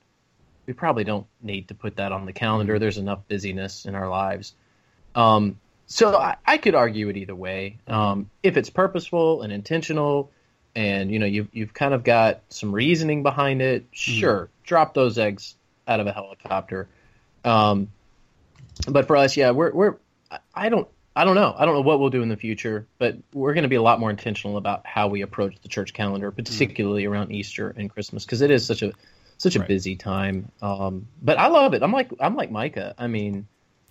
we 0.67 0.75
probably 0.75 1.05
don't 1.05 1.27
need 1.43 1.69
to 1.69 1.75
put 1.75 1.97
that 1.97 2.13
on 2.13 2.27
the 2.27 2.33
calendar. 2.33 2.75
Mm-hmm. 2.75 2.81
There's 2.81 2.99
enough 2.99 3.27
busyness 3.29 3.87
in 3.87 3.95
our 3.95 4.09
lives. 4.09 4.55
Um, 5.15 5.59
so 5.87 6.15
I, 6.17 6.37
I, 6.47 6.59
could 6.59 6.75
argue 6.75 7.09
it 7.09 7.17
either 7.17 7.35
way. 7.35 7.79
Um, 7.87 8.31
if 8.43 8.59
it's 8.59 8.69
purposeful 8.69 9.41
and 9.43 9.53
intentional, 9.53 10.31
and 10.77 11.11
you 11.11 11.19
know 11.19 11.27
you've 11.27 11.49
you've 11.53 11.73
kind 11.73 11.95
of 11.95 12.05
got 12.05 12.43
some 12.51 12.73
reasoning 12.73 13.23
behind 13.23 13.63
it, 13.63 13.85
mm-hmm. 13.85 14.21
sure, 14.21 14.41
mm-hmm. 14.45 14.65
drop 14.65 14.93
those 14.93 15.17
eggs 15.17 15.57
out 15.89 15.99
of 16.01 16.07
a 16.07 16.13
helicopter. 16.13 16.89
Um, 17.43 17.89
but 18.87 19.07
for 19.07 19.17
us, 19.17 19.37
yeah, 19.37 19.53
we're 19.53 19.73
we're 19.73 19.97
I 20.55 20.69
don't 20.69 20.87
I 21.19 21.25
don't 21.25 21.35
know. 21.35 21.53
I 21.59 21.65
don't 21.65 21.75
know 21.75 21.81
what 21.81 21.99
we'll 21.99 22.11
do 22.11 22.23
in 22.23 22.29
the 22.29 22.37
future, 22.37 22.87
but 22.99 23.17
we're 23.33 23.53
going 23.53 23.65
to 23.65 23.69
be 23.69 23.75
a 23.75 23.83
lot 23.83 23.99
more 23.99 24.09
intentional 24.09 24.57
about 24.57 24.87
how 24.87 25.09
we 25.09 25.23
approach 25.23 25.57
the 25.63 25.69
church 25.69 25.93
calendar, 25.93 26.31
particularly 26.31 27.03
mm. 27.03 27.11
around 27.11 27.33
Easter 27.33 27.75
and 27.77 27.91
Christmas, 27.91 28.25
because 28.25 28.41
it 28.41 28.53
is 28.53 28.65
such 28.65 28.83
a 28.83 28.93
such 29.37 29.57
a 29.57 29.59
right. 29.59 29.67
busy 29.67 29.97
time. 29.97 30.53
Um, 30.63 31.09
but 31.21 31.37
I 31.37 31.49
love 31.49 31.75
it. 31.75 31.83
I'm 31.83 31.91
like 31.91 32.13
I'm 32.21 32.37
like 32.37 32.53
Micah. 32.53 32.95
I 32.97 33.09
mean, 33.09 33.49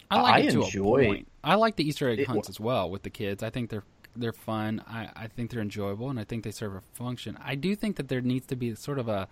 I 0.10 0.22
like 0.22 0.34
I 0.36 0.40
it 0.48 0.54
enjoy. 0.54 1.26
I 1.44 1.56
like 1.56 1.76
the 1.76 1.86
Easter 1.86 2.10
egg 2.10 2.20
it, 2.20 2.28
hunts 2.28 2.48
as 2.48 2.62
well 2.62 2.90
with 2.90 3.04
the 3.04 3.10
kids. 3.10 3.44
I 3.44 3.50
think 3.50 3.72
they're 3.72 3.84
they're 4.16 4.32
fun. 4.32 4.82
I, 4.88 5.10
I 5.14 5.28
think 5.28 5.52
they're 5.52 5.62
enjoyable, 5.62 6.10
and 6.10 6.18
I 6.18 6.24
think 6.24 6.46
they 6.46 6.52
serve 6.52 6.76
a 6.76 6.82
function. 6.94 7.38
I 7.44 7.56
do 7.56 7.76
think 7.76 7.98
that 7.98 8.08
there 8.08 8.22
needs 8.22 8.48
to 8.48 8.56
be 8.56 8.74
sort 8.76 9.00
of 9.00 9.10
a, 9.10 9.28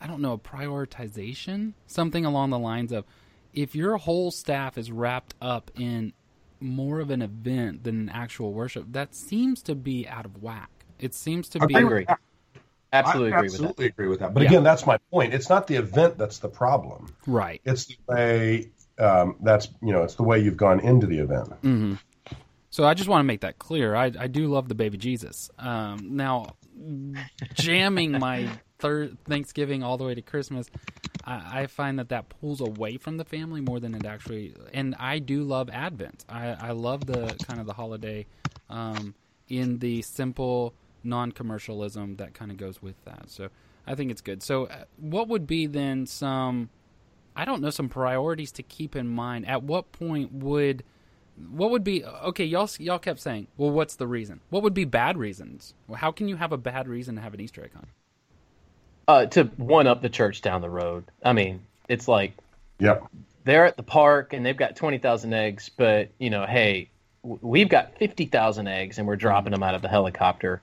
I 0.00 0.06
don't 0.06 0.22
know, 0.22 0.34
a 0.34 0.38
prioritization, 0.38 1.72
something 1.88 2.24
along 2.24 2.50
the 2.50 2.58
lines 2.60 2.92
of, 2.92 3.04
if 3.52 3.74
your 3.74 3.96
whole 3.96 4.30
staff 4.30 4.78
is 4.78 4.92
wrapped 4.92 5.34
up 5.40 5.72
in 5.76 6.12
more 6.62 7.00
of 7.00 7.10
an 7.10 7.22
event 7.22 7.84
than 7.84 8.00
an 8.00 8.08
actual 8.08 8.52
worship, 8.52 8.86
that 8.92 9.14
seems 9.14 9.62
to 9.62 9.74
be 9.74 10.06
out 10.08 10.24
of 10.24 10.42
whack. 10.42 10.70
It 10.98 11.14
seems 11.14 11.48
to 11.50 11.66
be. 11.66 11.74
I 11.74 11.80
agree. 11.80 12.06
Absolutely 12.92 13.32
I 13.32 13.36
agree 13.36 13.46
absolutely 13.46 13.66
with 13.68 13.76
that. 13.76 13.84
agree 13.94 14.08
with 14.08 14.20
that. 14.20 14.34
But 14.34 14.42
yeah. 14.42 14.48
again, 14.50 14.64
that's 14.64 14.86
my 14.86 14.98
point. 15.10 15.32
It's 15.32 15.48
not 15.48 15.66
the 15.66 15.76
event 15.76 16.18
that's 16.18 16.38
the 16.38 16.48
problem. 16.48 17.14
Right. 17.26 17.60
It's 17.64 17.86
the 17.86 17.96
way 18.06 18.70
um, 18.98 19.36
that's 19.40 19.68
you 19.80 19.92
know 19.92 20.02
it's 20.02 20.14
the 20.14 20.22
way 20.22 20.40
you've 20.40 20.56
gone 20.56 20.80
into 20.80 21.06
the 21.06 21.18
event. 21.18 21.50
Mm-hmm. 21.62 21.94
So 22.70 22.84
I 22.84 22.94
just 22.94 23.08
want 23.08 23.20
to 23.20 23.24
make 23.24 23.42
that 23.42 23.58
clear. 23.58 23.94
I, 23.94 24.12
I 24.18 24.26
do 24.28 24.46
love 24.46 24.68
the 24.68 24.74
baby 24.74 24.96
Jesus. 24.96 25.50
Um, 25.58 26.16
now, 26.16 26.56
jamming 27.54 28.12
my 28.12 28.48
third 28.78 29.18
Thanksgiving 29.26 29.82
all 29.82 29.98
the 29.98 30.04
way 30.04 30.14
to 30.14 30.22
Christmas, 30.22 30.70
I, 31.24 31.62
I 31.62 31.66
find 31.66 31.98
that 31.98 32.08
that 32.10 32.28
pulls 32.28 32.60
away 32.60 32.96
from 32.96 33.16
the 33.16 33.24
family 33.24 33.60
more 33.60 33.80
than 33.80 33.94
it 33.94 34.04
actually. 34.04 34.54
And 34.72 34.94
I 34.98 35.18
do 35.18 35.42
love 35.42 35.70
Advent. 35.70 36.24
I, 36.28 36.56
I 36.60 36.70
love 36.72 37.06
the 37.06 37.34
kind 37.46 37.60
of 37.60 37.66
the 37.66 37.74
holiday 37.74 38.26
um, 38.68 39.14
in 39.48 39.78
the 39.78 40.02
simple 40.02 40.74
non-commercialism 41.04 42.16
that 42.16 42.34
kind 42.34 42.50
of 42.50 42.56
goes 42.56 42.82
with 42.82 43.02
that. 43.04 43.30
So 43.30 43.48
I 43.86 43.94
think 43.94 44.10
it's 44.10 44.20
good. 44.20 44.42
So 44.42 44.66
uh, 44.66 44.84
what 44.96 45.28
would 45.28 45.46
be 45.46 45.66
then 45.66 46.06
some? 46.06 46.70
I 47.34 47.44
don't 47.44 47.62
know 47.62 47.70
some 47.70 47.88
priorities 47.88 48.52
to 48.52 48.62
keep 48.62 48.94
in 48.94 49.08
mind. 49.08 49.48
At 49.48 49.62
what 49.62 49.92
point 49.92 50.32
would 50.32 50.84
what 51.50 51.70
would 51.70 51.82
be 51.82 52.04
okay? 52.04 52.44
Y'all 52.44 52.68
y'all 52.78 52.98
kept 52.98 53.20
saying, 53.20 53.48
well, 53.56 53.70
what's 53.70 53.96
the 53.96 54.06
reason? 54.06 54.40
What 54.50 54.62
would 54.62 54.74
be 54.74 54.84
bad 54.84 55.16
reasons? 55.16 55.74
Well, 55.86 55.98
how 55.98 56.12
can 56.12 56.28
you 56.28 56.36
have 56.36 56.52
a 56.52 56.58
bad 56.58 56.88
reason 56.88 57.16
to 57.16 57.20
have 57.22 57.34
an 57.34 57.40
Easter 57.40 57.64
egg 57.64 57.72
hunt? 57.74 57.88
Uh, 59.08 59.26
to 59.26 59.44
one 59.56 59.86
up 59.86 60.00
the 60.00 60.08
church 60.08 60.42
down 60.42 60.60
the 60.60 60.70
road. 60.70 61.04
I 61.24 61.32
mean, 61.32 61.60
it's 61.88 62.06
like, 62.06 62.34
Yep. 62.78 63.04
they're 63.44 63.66
at 63.66 63.76
the 63.76 63.82
park 63.82 64.32
and 64.32 64.46
they've 64.46 64.56
got 64.56 64.76
twenty 64.76 64.98
thousand 64.98 65.32
eggs, 65.32 65.70
but 65.76 66.10
you 66.18 66.30
know, 66.30 66.46
hey, 66.46 66.88
we've 67.22 67.68
got 67.68 67.98
fifty 67.98 68.26
thousand 68.26 68.68
eggs 68.68 68.98
and 68.98 69.06
we're 69.06 69.16
dropping 69.16 69.52
them 69.52 69.62
out 69.62 69.74
of 69.74 69.82
the 69.82 69.88
helicopter 69.88 70.60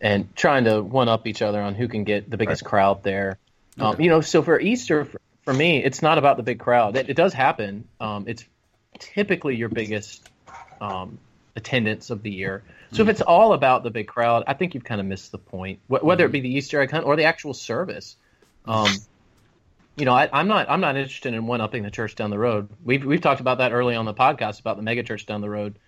and 0.00 0.36
trying 0.36 0.64
to 0.64 0.82
one 0.82 1.08
up 1.08 1.26
each 1.26 1.40
other 1.40 1.60
on 1.60 1.74
who 1.74 1.88
can 1.88 2.04
get 2.04 2.28
the 2.30 2.36
biggest 2.36 2.64
crowd 2.64 3.02
there. 3.02 3.38
Um, 3.78 3.98
you 4.00 4.10
know, 4.10 4.20
so 4.20 4.42
for 4.42 4.60
Easter, 4.60 5.06
for, 5.06 5.20
for 5.42 5.54
me, 5.54 5.82
it's 5.82 6.02
not 6.02 6.18
about 6.18 6.36
the 6.36 6.42
big 6.42 6.58
crowd. 6.60 6.96
It, 6.96 7.08
it 7.08 7.14
does 7.16 7.32
happen. 7.32 7.88
Um, 7.98 8.24
it's 8.28 8.44
typically 8.98 9.56
your 9.56 9.70
biggest 9.70 10.28
um, 10.82 11.18
attendance 11.56 12.10
of 12.10 12.22
the 12.22 12.30
year. 12.30 12.62
So 12.92 13.02
if 13.02 13.08
it's 13.08 13.20
all 13.20 13.52
about 13.52 13.82
the 13.82 13.90
big 13.90 14.06
crowd, 14.06 14.44
I 14.46 14.54
think 14.54 14.74
you've 14.74 14.84
kind 14.84 15.00
of 15.00 15.06
missed 15.06 15.32
the 15.32 15.38
point. 15.38 15.80
Wh- 15.88 16.04
whether 16.04 16.24
it 16.24 16.32
be 16.32 16.40
the 16.40 16.54
Easter 16.54 16.80
egg 16.80 16.90
hunt 16.90 17.04
or 17.04 17.16
the 17.16 17.24
actual 17.24 17.54
service. 17.54 18.16
Um, 18.66 18.88
you 19.96 20.04
know, 20.04 20.12
I, 20.12 20.28
I'm 20.32 20.48
not 20.48 20.68
I'm 20.68 20.80
not 20.80 20.96
interested 20.96 21.34
in 21.34 21.46
one 21.46 21.60
upping 21.60 21.82
the 21.82 21.90
church 21.90 22.14
down 22.14 22.30
the 22.30 22.38
road. 22.38 22.68
We've 22.84 23.04
we've 23.04 23.20
talked 23.20 23.40
about 23.40 23.58
that 23.58 23.72
early 23.72 23.94
on 23.94 24.04
the 24.04 24.14
podcast 24.14 24.60
about 24.60 24.76
the 24.76 24.82
mega 24.82 25.02
church 25.02 25.26
down 25.26 25.40
the 25.40 25.50
road. 25.50 25.78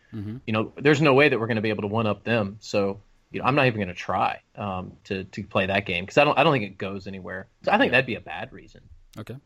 You 0.47 0.53
know, 0.53 0.73
there's 0.77 1.03
no 1.03 1.13
way 1.13 1.29
that 1.29 1.39
we're 1.39 1.47
going 1.47 1.57
to 1.57 1.63
be 1.63 1.69
able 1.69 1.83
to 1.83 1.89
one 1.89 2.07
up 2.07 2.25
them. 2.25 2.57
So 2.61 3.01
you 3.31 3.41
know, 3.41 3.47
I'm 3.47 3.55
not 3.55 3.67
even 3.67 3.79
going 3.79 3.89
to 3.89 3.95
try 3.95 4.41
um, 4.57 4.93
to 5.05 5.25
to 5.25 5.43
play 5.43 5.67
that 5.67 5.85
game 5.85 6.05
because 6.05 6.17
I 6.17 6.25
don't 6.25 6.39
I 6.39 6.43
don't 6.45 6.53
think 6.53 6.65
it 6.65 6.79
goes 6.79 7.07
anywhere. 7.07 7.49
So 7.65 7.73
I 7.73 7.79
think 7.79 7.93
that'd 7.93 8.07
be 8.07 8.15
a 8.15 8.21
bad 8.21 8.53
reason. 8.53 8.81
Okay. 9.19 9.37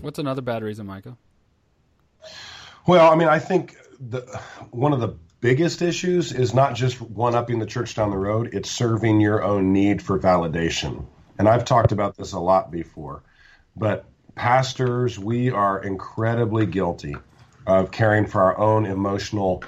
What's 0.00 0.18
another 0.18 0.42
bad 0.42 0.62
reason, 0.62 0.86
Michael? 0.86 1.18
Well, 2.86 3.10
I 3.10 3.16
mean, 3.16 3.28
I 3.28 3.38
think 3.38 3.76
the 3.98 4.20
one 4.70 4.92
of 4.92 5.00
the 5.00 5.16
biggest 5.40 5.82
issues 5.82 6.32
is 6.32 6.54
not 6.54 6.74
just 6.74 7.00
one 7.00 7.34
upping 7.34 7.58
the 7.58 7.66
church 7.66 7.94
down 7.94 8.10
the 8.10 8.16
road, 8.16 8.50
it's 8.52 8.70
serving 8.70 9.20
your 9.20 9.42
own 9.42 9.72
need 9.72 10.02
for 10.02 10.18
validation. 10.18 11.06
And 11.38 11.48
I've 11.48 11.64
talked 11.64 11.92
about 11.92 12.16
this 12.16 12.32
a 12.32 12.40
lot 12.40 12.70
before, 12.70 13.22
but 13.76 14.04
pastors, 14.34 15.18
we 15.18 15.50
are 15.50 15.82
incredibly 15.82 16.66
guilty 16.66 17.16
of 17.66 17.90
caring 17.90 18.26
for 18.26 18.42
our 18.42 18.58
own 18.58 18.86
emotional 18.86 19.62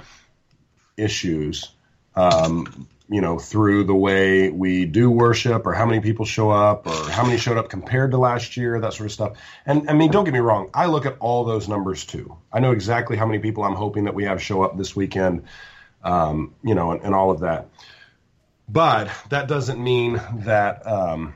issues, 0.97 1.69
um, 2.15 2.87
you 3.11 3.19
know, 3.19 3.37
through 3.37 3.83
the 3.83 3.93
way 3.93 4.49
we 4.49 4.85
do 4.85 5.11
worship 5.11 5.67
or 5.67 5.73
how 5.73 5.85
many 5.85 5.99
people 5.99 6.23
show 6.23 6.49
up 6.49 6.87
or 6.87 7.11
how 7.11 7.25
many 7.25 7.37
showed 7.37 7.57
up 7.57 7.67
compared 7.67 8.11
to 8.11 8.17
last 8.17 8.55
year, 8.55 8.79
that 8.79 8.93
sort 8.93 9.07
of 9.07 9.11
stuff. 9.11 9.37
And 9.65 9.89
I 9.89 9.93
mean, 9.93 10.11
don't 10.11 10.23
get 10.23 10.33
me 10.33 10.39
wrong, 10.39 10.69
I 10.73 10.85
look 10.85 11.05
at 11.05 11.17
all 11.19 11.43
those 11.43 11.67
numbers 11.67 12.05
too. 12.05 12.37
I 12.53 12.61
know 12.61 12.71
exactly 12.71 13.17
how 13.17 13.25
many 13.25 13.39
people 13.39 13.65
I'm 13.65 13.75
hoping 13.75 14.05
that 14.05 14.15
we 14.15 14.23
have 14.23 14.41
show 14.41 14.63
up 14.63 14.77
this 14.77 14.95
weekend, 14.95 15.43
um, 16.05 16.55
you 16.63 16.73
know, 16.73 16.93
and, 16.93 17.01
and 17.01 17.13
all 17.13 17.31
of 17.31 17.41
that. 17.41 17.67
But 18.69 19.11
that 19.27 19.49
doesn't 19.49 19.83
mean 19.83 20.21
that 20.45 20.87
um, 20.87 21.33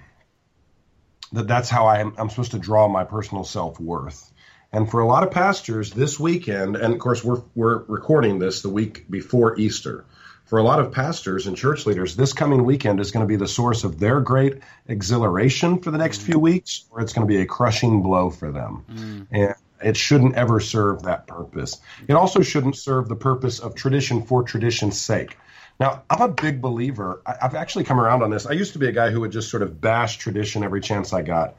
that 1.34 1.50
that's 1.50 1.70
how 1.70 1.88
I 1.88 2.00
am, 2.00 2.14
I'm 2.18 2.30
supposed 2.30 2.52
to 2.52 2.60
draw 2.60 2.88
my 2.88 3.04
personal 3.04 3.44
self 3.44 3.82
worth. 3.82 4.32
And 4.72 4.90
for 4.90 5.02
a 5.02 5.06
lot 5.06 5.24
of 5.24 5.32
pastors, 5.32 5.92
this 5.92 6.18
weekend, 6.18 6.78
and 6.78 6.94
of 6.94 7.00
course 7.00 7.22
we're 7.22 7.42
we're 7.54 7.84
recording 7.84 8.40
this 8.40 8.62
the 8.62 8.70
week 8.70 9.10
before 9.10 9.60
Easter. 9.60 10.06
For 10.46 10.60
a 10.60 10.64
lot 10.64 10.80
of 10.80 10.92
pastors 10.92 11.48
and 11.48 11.58
church 11.58 11.88
leaders, 11.88 12.16
this 12.16 12.32
coming 12.32 12.66
weekend 12.66 13.00
is 13.00 13.10
going 13.12 13.24
to 13.24 13.28
be 13.28 13.36
the 13.36 13.48
source 13.48 13.84
of 13.84 14.00
their 14.00 14.22
great 14.22 14.60
exhilaration 14.88 15.80
for 15.80 15.90
the 15.90 15.98
next 15.98 16.22
few 16.22 16.36
mm. 16.36 16.42
weeks, 16.42 16.86
or 16.92 17.02
it's 17.02 17.14
going 17.14 17.28
to 17.28 17.34
be 17.34 17.42
a 17.42 17.46
crushing 17.46 18.04
blow 18.04 18.30
for 18.30 18.52
them. 18.52 18.86
Mm. 18.92 19.28
And 19.32 19.56
it 19.84 19.98
shouldn't 19.98 20.36
ever 20.36 20.60
serve 20.60 21.04
that 21.04 21.26
purpose. 21.26 21.82
It 22.08 22.14
also 22.14 22.42
shouldn't 22.42 22.76
serve 22.76 23.10
the 23.10 23.16
purpose 23.16 23.60
of 23.60 23.74
tradition 23.74 24.22
for 24.22 24.44
tradition's 24.44 25.02
sake. 25.02 25.36
Now, 25.80 26.04
I'm 26.10 26.22
a 26.22 26.30
big 26.30 26.62
believer. 26.62 27.22
I, 27.26 27.36
I've 27.42 27.56
actually 27.56 27.84
come 27.84 28.00
around 28.00 28.22
on 28.22 28.30
this. 28.30 28.46
I 28.46 28.52
used 28.52 28.74
to 28.74 28.80
be 28.80 28.88
a 28.88 28.92
guy 28.92 29.10
who 29.10 29.22
would 29.22 29.32
just 29.32 29.50
sort 29.50 29.64
of 29.64 29.82
bash 29.82 30.18
tradition 30.18 30.64
every 30.64 30.80
chance 30.80 31.12
I 31.12 31.24
got. 31.24 31.56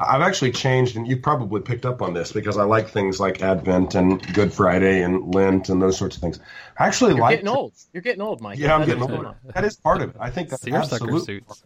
I've 0.00 0.22
actually 0.22 0.52
changed, 0.52 0.96
and 0.96 1.06
you've 1.06 1.22
probably 1.22 1.60
picked 1.60 1.84
up 1.84 2.00
on 2.00 2.14
this 2.14 2.32
because 2.32 2.56
I 2.56 2.64
like 2.64 2.88
things 2.88 3.20
like 3.20 3.42
Advent 3.42 3.94
and 3.94 4.20
Good 4.34 4.52
Friday 4.52 5.02
and 5.02 5.34
Lent 5.34 5.68
and 5.68 5.80
those 5.82 5.98
sorts 5.98 6.16
of 6.16 6.22
things. 6.22 6.40
I 6.78 6.86
actually 6.86 7.12
You're 7.12 7.20
like. 7.20 7.36
getting 7.36 7.48
old. 7.48 7.74
You're 7.92 8.02
getting 8.02 8.22
old, 8.22 8.40
Mike. 8.40 8.58
Yeah, 8.58 8.74
I'm 8.74 8.80
That's 8.80 8.88
getting 8.88 9.00
what's 9.02 9.12
old. 9.12 9.22
going 9.22 9.34
on. 9.34 9.52
That 9.54 9.64
is 9.64 9.76
part 9.76 10.00
of 10.00 10.10
it. 10.10 10.16
I 10.18 10.30
think 10.30 10.48
that's 10.48 10.62
Seersucker 10.62 10.94
absolutely 10.94 11.20
suits. 11.40 11.64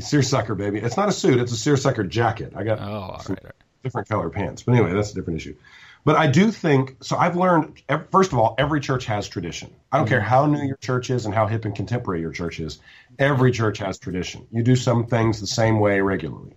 seersucker, 0.00 0.54
baby. 0.54 0.78
It's 0.78 0.96
not 0.96 1.08
a 1.08 1.12
suit; 1.12 1.38
it's 1.40 1.52
a 1.52 1.56
seersucker 1.56 2.04
jacket. 2.04 2.52
I 2.56 2.64
got 2.64 2.80
Oh, 2.80 2.84
all 2.84 3.18
some 3.20 3.36
right. 3.42 3.52
different 3.82 4.08
color 4.08 4.30
pants, 4.30 4.62
but 4.62 4.72
anyway, 4.74 4.94
that's 4.94 5.12
a 5.12 5.14
different 5.14 5.38
issue. 5.40 5.54
But 6.04 6.16
I 6.16 6.26
do 6.26 6.50
think 6.50 6.96
so. 7.02 7.16
I've 7.16 7.36
learned 7.36 7.80
first 8.10 8.32
of 8.32 8.38
all, 8.38 8.54
every 8.58 8.80
church 8.80 9.04
has 9.06 9.28
tradition. 9.28 9.70
I 9.92 9.98
don't 9.98 10.08
care 10.08 10.18
mm-hmm. 10.18 10.28
how 10.28 10.46
new 10.46 10.62
your 10.66 10.76
church 10.78 11.10
is 11.10 11.26
and 11.26 11.34
how 11.34 11.46
hip 11.46 11.64
and 11.64 11.76
contemporary 11.76 12.20
your 12.22 12.32
church 12.32 12.58
is. 12.58 12.80
Every 13.18 13.52
church 13.52 13.78
has 13.78 13.98
tradition. 13.98 14.46
You 14.50 14.62
do 14.64 14.74
some 14.74 15.06
things 15.06 15.40
the 15.40 15.46
same 15.46 15.78
way 15.78 16.00
regularly. 16.00 16.54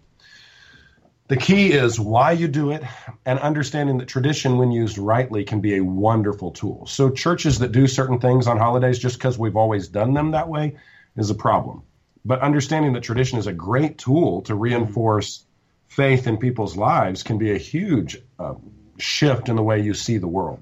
The 1.28 1.38
key 1.38 1.72
is 1.72 2.00
why 2.00 2.34
you 2.34 2.48
do 2.48 2.72
it 2.72 2.84
and 3.26 3.40
understanding 3.40 3.98
that 3.98 4.08
tradition, 4.08 4.58
when 4.58 4.72
used 4.72 5.00
rightly, 5.00 5.44
can 5.44 5.60
be 5.60 5.78
a 5.78 5.84
wonderful 5.84 6.52
tool. 6.52 6.86
So, 6.86 7.10
churches 7.10 7.60
that 7.60 7.72
do 7.72 7.88
certain 7.88 8.20
things 8.20 8.46
on 8.48 8.58
holidays 8.58 9.00
just 9.00 9.18
because 9.18 9.38
we've 9.40 9.56
always 9.56 9.88
done 9.88 10.14
them 10.14 10.32
that 10.32 10.48
way 10.48 10.78
is 11.18 11.32
a 11.32 11.36
problem. 11.36 11.82
But 12.26 12.42
understanding 12.42 12.94
that 12.94 13.02
tradition 13.02 13.40
is 13.40 13.48
a 13.48 13.54
great 13.54 13.98
tool 13.98 14.44
to 14.44 14.56
reinforce 14.56 15.46
faith 15.88 16.28
in 16.28 16.38
people's 16.38 16.78
lives 16.78 17.24
can 17.24 17.38
be 17.38 17.52
a 17.52 17.58
huge 17.58 18.18
uh, 18.38 18.56
shift 18.98 19.50
in 19.50 19.56
the 19.56 19.64
way 19.64 19.82
you 19.82 19.94
see 19.94 20.18
the 20.18 20.28
world. 20.28 20.60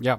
Yeah. 0.00 0.18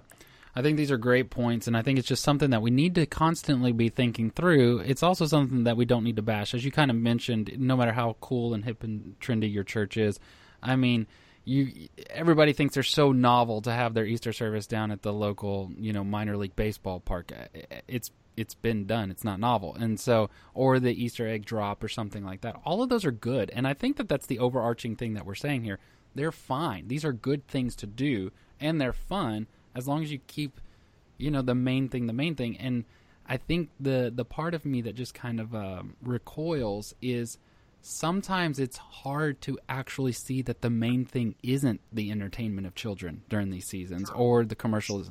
I 0.55 0.61
think 0.61 0.77
these 0.77 0.91
are 0.91 0.97
great 0.97 1.29
points, 1.29 1.67
and 1.67 1.77
I 1.77 1.81
think 1.81 1.97
it's 1.97 2.07
just 2.07 2.23
something 2.23 2.49
that 2.49 2.61
we 2.61 2.71
need 2.71 2.95
to 2.95 3.05
constantly 3.05 3.71
be 3.71 3.89
thinking 3.89 4.29
through. 4.31 4.79
It's 4.79 5.03
also 5.03 5.25
something 5.25 5.63
that 5.63 5.77
we 5.77 5.85
don't 5.85 6.03
need 6.03 6.17
to 6.17 6.21
bash. 6.21 6.53
As 6.53 6.65
you 6.65 6.71
kind 6.71 6.91
of 6.91 6.97
mentioned, 6.97 7.53
no 7.57 7.77
matter 7.77 7.93
how 7.93 8.17
cool 8.19 8.53
and 8.53 8.65
hip 8.65 8.83
and 8.83 9.15
trendy 9.19 9.51
your 9.51 9.63
church 9.63 9.95
is, 9.95 10.19
I 10.61 10.75
mean, 10.75 11.07
you 11.45 11.87
everybody 12.09 12.53
thinks 12.53 12.75
they're 12.75 12.83
so 12.83 13.11
novel 13.11 13.61
to 13.61 13.71
have 13.71 13.93
their 13.93 14.05
Easter 14.05 14.33
service 14.33 14.67
down 14.67 14.91
at 14.91 15.01
the 15.01 15.13
local, 15.13 15.71
you 15.77 15.93
know, 15.93 16.03
minor 16.03 16.37
league 16.37 16.55
baseball 16.55 16.99
park. 16.99 17.31
It's 17.87 18.11
it's 18.37 18.53
been 18.53 18.85
done. 18.85 19.09
It's 19.09 19.23
not 19.23 19.39
novel, 19.39 19.75
and 19.75 19.99
so 19.99 20.29
or 20.53 20.79
the 20.79 20.91
Easter 20.91 21.27
egg 21.27 21.45
drop 21.45 21.83
or 21.83 21.87
something 21.87 22.25
like 22.25 22.41
that. 22.41 22.59
All 22.65 22.83
of 22.83 22.89
those 22.89 23.05
are 23.05 23.11
good, 23.11 23.49
and 23.51 23.67
I 23.67 23.73
think 23.73 23.97
that 23.97 24.09
that's 24.09 24.27
the 24.27 24.39
overarching 24.39 24.95
thing 24.95 25.13
that 25.13 25.25
we're 25.25 25.35
saying 25.35 25.63
here. 25.63 25.79
They're 26.13 26.31
fine. 26.33 26.89
These 26.89 27.05
are 27.05 27.13
good 27.13 27.47
things 27.47 27.75
to 27.77 27.87
do, 27.87 28.31
and 28.59 28.79
they're 28.79 28.91
fun 28.93 29.47
as 29.75 29.87
long 29.87 30.03
as 30.03 30.11
you 30.11 30.19
keep, 30.27 30.59
you 31.17 31.31
know, 31.31 31.41
the 31.41 31.55
main 31.55 31.89
thing 31.89 32.07
the 32.07 32.13
main 32.13 32.35
thing. 32.35 32.57
And 32.57 32.85
I 33.27 33.37
think 33.37 33.69
the 33.79 34.11
the 34.13 34.25
part 34.25 34.53
of 34.53 34.65
me 34.65 34.81
that 34.81 34.95
just 34.95 35.13
kind 35.13 35.39
of 35.39 35.55
um, 35.55 35.95
recoils 36.01 36.95
is 37.01 37.37
sometimes 37.81 38.59
it's 38.59 38.77
hard 38.77 39.41
to 39.41 39.57
actually 39.67 40.11
see 40.11 40.41
that 40.43 40.61
the 40.61 40.69
main 40.69 41.05
thing 41.05 41.35
isn't 41.43 41.81
the 41.91 42.11
entertainment 42.11 42.67
of 42.67 42.75
children 42.75 43.23
during 43.29 43.49
these 43.49 43.65
seasons 43.65 44.09
or 44.11 44.45
the 44.45 44.55
commercials. 44.55 45.09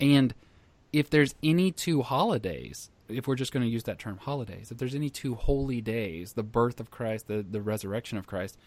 And 0.00 0.34
if 0.92 1.10
there's 1.10 1.34
any 1.42 1.70
two 1.70 2.02
holidays, 2.02 2.90
if 3.08 3.26
we're 3.26 3.36
just 3.36 3.52
going 3.52 3.64
to 3.64 3.70
use 3.70 3.84
that 3.84 3.98
term 3.98 4.18
holidays, 4.18 4.70
if 4.70 4.78
there's 4.78 4.94
any 4.94 5.10
two 5.10 5.34
holy 5.34 5.80
days, 5.80 6.32
the 6.32 6.42
birth 6.42 6.80
of 6.80 6.90
Christ, 6.90 7.28
the, 7.28 7.44
the 7.48 7.60
resurrection 7.60 8.18
of 8.18 8.26
Christ, 8.26 8.58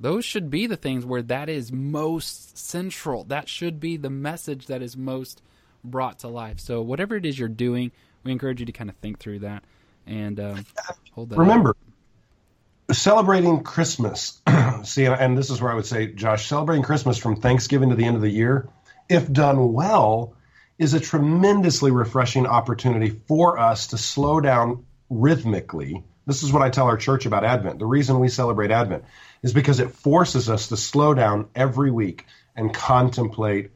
those 0.00 0.24
should 0.24 0.50
be 0.50 0.66
the 0.66 0.76
things 0.76 1.04
where 1.04 1.22
that 1.22 1.48
is 1.48 1.72
most 1.72 2.58
central. 2.58 3.24
That 3.24 3.48
should 3.48 3.80
be 3.80 3.96
the 3.96 4.10
message 4.10 4.66
that 4.66 4.82
is 4.82 4.96
most 4.96 5.42
brought 5.82 6.20
to 6.20 6.28
life. 6.28 6.60
So, 6.60 6.82
whatever 6.82 7.16
it 7.16 7.26
is 7.26 7.38
you're 7.38 7.48
doing, 7.48 7.92
we 8.22 8.32
encourage 8.32 8.60
you 8.60 8.66
to 8.66 8.72
kind 8.72 8.90
of 8.90 8.96
think 8.96 9.18
through 9.18 9.40
that 9.40 9.64
and 10.06 10.40
um, 10.40 10.66
hold 11.12 11.30
that. 11.30 11.34
up. 11.34 11.38
Remember, 11.38 11.76
celebrating 12.92 13.62
Christmas. 13.62 14.40
See, 14.84 15.04
and 15.04 15.36
this 15.36 15.50
is 15.50 15.60
where 15.60 15.72
I 15.72 15.74
would 15.74 15.86
say, 15.86 16.08
Josh, 16.08 16.46
celebrating 16.48 16.82
Christmas 16.82 17.18
from 17.18 17.36
Thanksgiving 17.36 17.90
to 17.90 17.96
the 17.96 18.04
end 18.04 18.16
of 18.16 18.22
the 18.22 18.30
year, 18.30 18.68
if 19.08 19.30
done 19.32 19.72
well, 19.72 20.34
is 20.78 20.94
a 20.94 21.00
tremendously 21.00 21.90
refreshing 21.90 22.46
opportunity 22.46 23.10
for 23.28 23.58
us 23.58 23.88
to 23.88 23.98
slow 23.98 24.40
down 24.40 24.84
rhythmically. 25.08 26.02
This 26.26 26.42
is 26.42 26.52
what 26.52 26.62
I 26.62 26.70
tell 26.70 26.86
our 26.86 26.96
church 26.96 27.26
about 27.26 27.44
Advent. 27.44 27.78
The 27.78 27.86
reason 27.86 28.20
we 28.20 28.28
celebrate 28.28 28.70
Advent 28.70 29.04
is 29.42 29.52
because 29.52 29.80
it 29.80 29.90
forces 29.90 30.48
us 30.48 30.68
to 30.68 30.76
slow 30.76 31.14
down 31.14 31.48
every 31.54 31.90
week 31.90 32.26
and 32.56 32.72
contemplate 32.72 33.70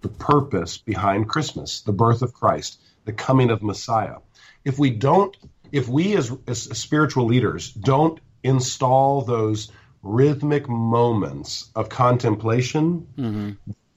the 0.00 0.08
purpose 0.08 0.78
behind 0.78 1.28
Christmas, 1.28 1.82
the 1.82 1.92
birth 1.92 2.22
of 2.22 2.32
Christ, 2.32 2.80
the 3.04 3.12
coming 3.12 3.50
of 3.50 3.62
Messiah. 3.62 4.16
If 4.64 4.78
we 4.78 4.90
don't, 4.90 5.36
if 5.72 5.88
we 5.88 6.16
as, 6.16 6.34
as 6.46 6.62
spiritual 6.78 7.26
leaders 7.26 7.72
don't 7.72 8.18
install 8.42 9.22
those 9.22 9.70
rhythmic 10.02 10.68
moments 10.68 11.70
of 11.74 11.90
contemplation, 11.90 13.06
mm-hmm. 13.16 13.50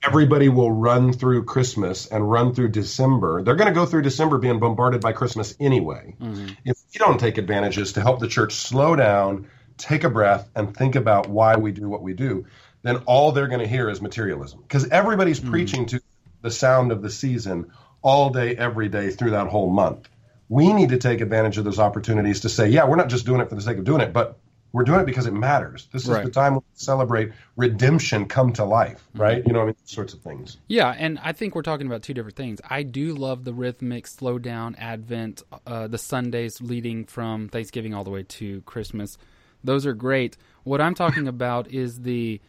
Everybody 0.04 0.50
will 0.50 0.72
run 0.72 1.14
through 1.14 1.46
Christmas 1.46 2.08
and 2.08 2.30
run 2.30 2.54
through 2.54 2.70
December. 2.70 3.42
They're 3.42 3.56
going 3.56 3.70
to 3.70 3.74
go 3.74 3.86
through 3.86 4.02
December 4.02 4.38
being 4.38 4.60
bombarded 4.60 5.02
by 5.02 5.14
Christmas 5.14 5.56
anyway. 5.60 6.16
Mm-hmm. 6.20 6.48
If 6.66 6.78
we 6.94 7.00
don't 7.00 7.20
take 7.20 7.38
advantages 7.38 7.94
to 7.94 8.02
help 8.02 8.20
the 8.20 8.28
church 8.28 8.54
slow 8.54 8.96
down, 8.96 9.48
take 9.78 10.04
a 10.04 10.10
breath, 10.10 10.50
and 10.56 10.76
think 10.76 10.96
about 10.96 11.30
why 11.30 11.56
we 11.56 11.72
do 11.72 11.88
what 11.90 12.02
we 12.02 12.14
do, 12.14 12.46
then 12.82 12.98
all 13.06 13.32
they're 13.32 13.48
going 13.48 13.62
to 13.62 13.68
hear 13.68 13.90
is 13.90 14.02
materialism. 14.02 14.62
Because 14.62 14.90
everybody's 14.90 15.40
mm-hmm. 15.40 15.52
preaching 15.52 15.86
to 15.88 16.02
the 16.42 16.52
sound 16.52 16.92
of 16.92 17.02
the 17.02 17.10
season 17.10 17.72
all 18.02 18.30
day, 18.30 18.56
every 18.56 18.90
day 18.90 19.10
through 19.10 19.32
that 19.32 19.48
whole 19.48 19.70
month. 19.70 20.10
We 20.50 20.74
need 20.74 20.90
to 20.90 20.98
take 20.98 21.22
advantage 21.22 21.58
of 21.58 21.64
those 21.64 21.80
opportunities 21.80 22.42
to 22.42 22.50
say, 22.50 22.68
yeah, 22.68 22.86
we're 22.86 22.98
not 22.98 23.08
just 23.08 23.26
doing 23.26 23.40
it 23.40 23.48
for 23.48 23.56
the 23.56 23.62
sake 23.62 23.78
of 23.78 23.86
doing 23.86 24.02
it, 24.02 24.12
but 24.12 24.38
we're 24.74 24.84
doing 24.84 25.00
it 25.02 25.06
because 25.06 25.28
it 25.28 25.34
matters. 25.34 25.88
This 25.92 26.04
is 26.04 26.10
Right. 26.10 26.26
the 26.26 26.32
time 26.32 26.56
we 26.56 26.62
celebrate 26.74 27.32
redemption 27.56 28.26
come 28.26 28.52
to 28.54 28.66
life, 28.66 29.08
right? 29.14 29.46
You 29.46 29.54
know, 29.54 29.62
I 29.62 29.66
mean, 29.68 29.76
sorts 29.86 30.14
of 30.14 30.22
things. 30.22 30.58
Yeah, 30.68 30.96
and 30.98 31.20
I 31.24 31.32
think 31.32 31.54
we're 31.56 31.62
talking 31.62 31.86
about 31.88 32.02
two 32.02 32.14
different 32.16 32.36
things. 32.36 32.60
I 32.68 32.82
do 32.84 33.14
love 33.14 33.44
the 33.44 33.54
rhythmic, 33.54 34.08
slow 34.08 34.40
down 34.40 34.76
Advent, 34.76 35.44
uh, 35.68 35.88
the 35.88 36.00
Sundays 36.00 36.60
leading 36.60 37.06
from 37.06 37.50
Thanksgiving 37.50 37.94
all 37.94 38.04
the 38.04 38.10
way 38.10 38.24
to 38.24 38.62
Christmas. 38.62 39.18
Those 39.64 39.86
are 39.86 39.94
great. 39.94 40.36
What 40.64 40.82
I'm 40.82 40.96
talking 40.96 41.28
about 41.36 41.72
is 41.72 42.02
the 42.02 42.42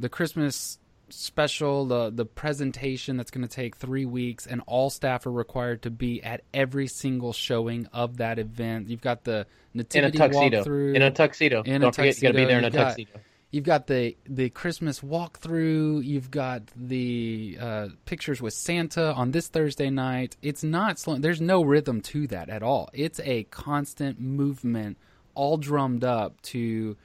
the 0.00 0.08
Christmas 0.08 0.78
special, 1.14 1.86
the 1.86 2.10
the 2.10 2.24
presentation 2.24 3.16
that's 3.16 3.30
going 3.30 3.46
to 3.46 3.52
take 3.54 3.76
three 3.76 4.04
weeks, 4.04 4.46
and 4.46 4.62
all 4.66 4.90
staff 4.90 5.26
are 5.26 5.32
required 5.32 5.82
to 5.82 5.90
be 5.90 6.22
at 6.22 6.42
every 6.52 6.86
single 6.86 7.32
showing 7.32 7.86
of 7.92 8.16
that 8.18 8.38
event. 8.38 8.88
You've 8.88 9.00
got 9.02 9.24
the 9.24 9.46
in 9.74 9.80
a 9.80 9.82
nativity 9.82 10.18
tuxedo. 10.18 10.62
walkthrough 10.64 10.94
In 10.96 11.02
a 11.02 11.10
tuxedo. 11.10 11.62
in 11.62 11.80
Don't 11.80 11.90
a 11.90 11.92
forget, 11.92 12.16
you 12.16 12.22
got 12.22 12.28
to 12.28 12.34
be 12.34 12.40
tuxedo. 12.42 12.48
there 12.48 12.58
in 12.58 12.64
a 12.64 12.66
You've 12.66 12.72
got- 12.74 12.84
tuxedo. 12.88 13.10
You've 13.50 13.64
got 13.64 13.86
the 13.86 14.16
the 14.28 14.50
Christmas 14.50 15.00
walkthrough. 15.00 16.04
You've 16.04 16.30
got 16.32 16.62
the 16.74 17.56
uh, 17.60 17.88
pictures 18.04 18.42
with 18.42 18.52
Santa 18.54 19.12
on 19.14 19.30
this 19.30 19.46
Thursday 19.46 19.90
night. 19.90 20.36
It's 20.42 20.64
not 20.64 20.98
slow. 20.98 21.18
There's 21.18 21.40
no 21.40 21.62
rhythm 21.62 22.00
to 22.02 22.26
that 22.28 22.48
at 22.48 22.64
all. 22.64 22.90
It's 22.92 23.20
a 23.20 23.44
constant 23.44 24.18
movement, 24.18 24.98
all 25.36 25.56
drummed 25.56 26.02
up 26.04 26.40
to 26.42 26.96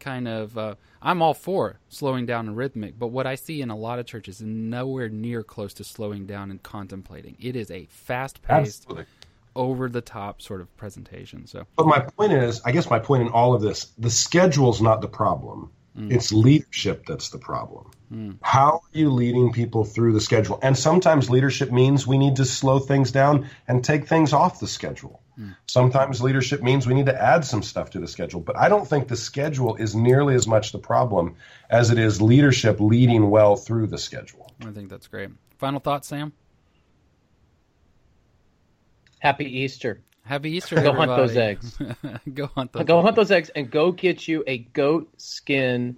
kind 0.00 0.26
of. 0.28 0.56
Uh, 0.56 0.74
I'm 1.00 1.22
all 1.22 1.34
for 1.34 1.78
slowing 1.88 2.26
down 2.26 2.48
and 2.48 2.56
rhythmic, 2.56 2.98
but 2.98 3.08
what 3.08 3.26
I 3.26 3.36
see 3.36 3.60
in 3.62 3.70
a 3.70 3.76
lot 3.76 3.98
of 3.98 4.06
churches 4.06 4.40
is 4.40 4.46
nowhere 4.46 5.08
near 5.08 5.42
close 5.42 5.72
to 5.74 5.84
slowing 5.84 6.26
down 6.26 6.50
and 6.50 6.62
contemplating. 6.62 7.36
It 7.40 7.56
is 7.56 7.70
a 7.70 7.86
fast 7.86 8.42
paced, 8.42 8.86
over 9.54 9.88
the 9.88 10.00
top 10.00 10.40
sort 10.40 10.60
of 10.60 10.74
presentation. 10.76 11.46
So 11.46 11.66
But 11.76 11.86
my 11.86 12.00
point 12.00 12.32
is, 12.32 12.60
I 12.64 12.72
guess 12.72 12.88
my 12.88 12.98
point 12.98 13.22
in 13.22 13.28
all 13.28 13.54
of 13.54 13.60
this, 13.60 13.92
the 13.98 14.10
schedule's 14.10 14.80
not 14.80 15.00
the 15.00 15.08
problem. 15.08 15.70
Mm. 15.98 16.12
It's 16.12 16.32
leadership 16.32 17.04
that's 17.06 17.30
the 17.30 17.38
problem. 17.38 17.90
Mm. 18.12 18.36
How 18.40 18.80
are 18.84 18.98
you 18.98 19.10
leading 19.10 19.52
people 19.52 19.84
through 19.84 20.12
the 20.12 20.20
schedule? 20.20 20.58
And 20.62 20.78
sometimes 20.78 21.28
leadership 21.28 21.72
means 21.72 22.06
we 22.06 22.18
need 22.18 22.36
to 22.36 22.44
slow 22.44 22.78
things 22.78 23.10
down 23.10 23.48
and 23.66 23.84
take 23.84 24.06
things 24.06 24.32
off 24.32 24.60
the 24.60 24.68
schedule. 24.68 25.20
Mm. 25.38 25.56
Sometimes 25.66 26.20
leadership 26.20 26.62
means 26.62 26.86
we 26.86 26.94
need 26.94 27.06
to 27.06 27.22
add 27.22 27.44
some 27.44 27.62
stuff 27.62 27.90
to 27.90 28.00
the 28.00 28.08
schedule. 28.08 28.40
But 28.40 28.56
I 28.56 28.68
don't 28.68 28.86
think 28.86 29.08
the 29.08 29.16
schedule 29.16 29.76
is 29.76 29.94
nearly 29.94 30.34
as 30.34 30.46
much 30.46 30.72
the 30.72 30.78
problem 30.78 31.36
as 31.70 31.90
it 31.90 31.98
is 31.98 32.20
leadership 32.20 32.80
leading 32.80 33.30
well 33.30 33.56
through 33.56 33.86
the 33.86 33.98
schedule. 33.98 34.52
I 34.62 34.70
think 34.70 34.88
that's 34.88 35.06
great. 35.06 35.30
Final 35.58 35.80
thoughts, 35.80 36.08
Sam. 36.08 36.32
Happy 39.20 39.44
Easter. 39.60 40.00
Happy 40.24 40.50
Easter, 40.50 40.76
Go 40.76 40.92
hunt 40.92 41.08
those 41.08 41.36
eggs. 41.36 41.78
go 42.34 42.46
hunt 42.46 42.72
those. 42.72 42.84
Go 42.84 43.00
hunt 43.00 43.16
those 43.16 43.30
eggs 43.30 43.48
and 43.50 43.70
go 43.70 43.92
get 43.92 44.28
you 44.28 44.44
a 44.46 44.58
goat 44.58 45.08
skin 45.16 45.96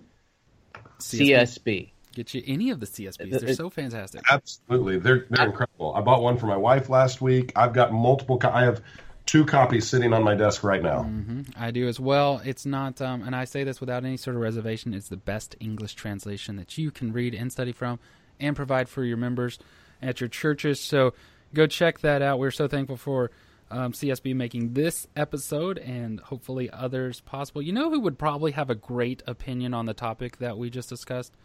CSB. 0.98 1.90
Get 2.14 2.34
you 2.34 2.42
any 2.46 2.70
of 2.70 2.80
the 2.80 2.86
CSBs. 2.86 3.40
They're 3.40 3.54
so 3.54 3.70
fantastic. 3.70 4.22
Absolutely, 4.30 4.98
they're 4.98 5.26
they're 5.30 5.46
incredible. 5.46 5.94
I 5.94 6.00
bought 6.00 6.22
one 6.22 6.36
for 6.36 6.46
my 6.46 6.56
wife 6.56 6.88
last 6.88 7.20
week. 7.20 7.52
I've 7.54 7.72
got 7.72 7.92
multiple. 7.92 8.40
I 8.44 8.64
have 8.64 8.82
two 9.30 9.46
copies 9.46 9.88
sitting 9.88 10.12
on 10.12 10.24
my 10.24 10.34
desk 10.34 10.64
right 10.64 10.82
now. 10.82 11.08
I 11.56 11.70
do 11.70 11.86
as 11.86 12.00
well. 12.00 12.42
It's 12.44 12.66
not, 12.66 13.00
um, 13.00 13.22
and 13.22 13.36
I 13.36 13.44
say 13.44 13.62
this 13.62 13.80
without 13.80 14.04
any 14.04 14.16
sort 14.16 14.34
of 14.34 14.42
reservation. 14.42 14.92
It's 14.92 15.08
the 15.08 15.16
best 15.16 15.54
English 15.60 15.94
translation 15.94 16.56
that 16.56 16.76
you 16.76 16.90
can 16.90 17.12
read 17.12 17.32
and 17.32 17.52
study 17.52 17.70
from, 17.70 18.00
and 18.40 18.56
provide 18.56 18.88
for 18.88 19.04
your 19.04 19.16
members 19.16 19.60
at 20.02 20.20
your 20.20 20.26
churches. 20.26 20.80
So 20.80 21.14
go 21.54 21.68
check 21.68 22.00
that 22.00 22.22
out. 22.22 22.40
We're 22.40 22.50
so 22.50 22.66
thankful 22.66 22.96
for 22.96 23.30
um, 23.70 23.92
CSB 23.92 24.34
making 24.34 24.72
this 24.72 25.06
episode, 25.14 25.78
and 25.78 26.18
hopefully 26.18 26.68
others 26.68 27.20
possible. 27.20 27.62
You 27.62 27.72
know 27.72 27.88
who 27.88 28.00
would 28.00 28.18
probably 28.18 28.50
have 28.50 28.68
a 28.68 28.74
great 28.74 29.22
opinion 29.28 29.74
on 29.74 29.86
the 29.86 29.94
topic 29.94 30.38
that 30.38 30.58
we 30.58 30.70
just 30.70 30.88
discussed? 30.88 31.36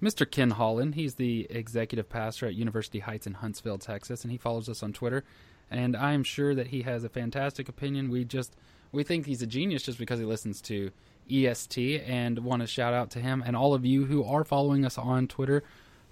Mr. 0.00 0.30
Ken 0.30 0.50
Holland. 0.50 0.94
He's 0.94 1.16
the 1.16 1.48
executive 1.50 2.08
pastor 2.08 2.46
at 2.46 2.54
University 2.54 3.00
Heights 3.00 3.26
in 3.26 3.34
Huntsville, 3.34 3.78
Texas, 3.78 4.22
and 4.22 4.30
he 4.30 4.38
follows 4.38 4.68
us 4.68 4.84
on 4.84 4.92
Twitter. 4.92 5.24
And 5.70 5.96
I'm 5.96 6.22
sure 6.22 6.54
that 6.54 6.68
he 6.68 6.82
has 6.82 7.04
a 7.04 7.08
fantastic 7.08 7.68
opinion. 7.68 8.10
We 8.10 8.24
just 8.24 8.54
we 8.92 9.02
think 9.02 9.26
he's 9.26 9.42
a 9.42 9.46
genius 9.46 9.82
just 9.82 9.98
because 9.98 10.18
he 10.18 10.24
listens 10.24 10.60
to 10.62 10.90
EST 11.30 12.02
and 12.06 12.38
want 12.40 12.62
to 12.62 12.66
shout 12.66 12.94
out 12.94 13.10
to 13.10 13.20
him 13.20 13.42
and 13.44 13.56
all 13.56 13.74
of 13.74 13.84
you 13.84 14.06
who 14.06 14.24
are 14.24 14.44
following 14.44 14.84
us 14.84 14.96
on 14.96 15.26
Twitter. 15.26 15.62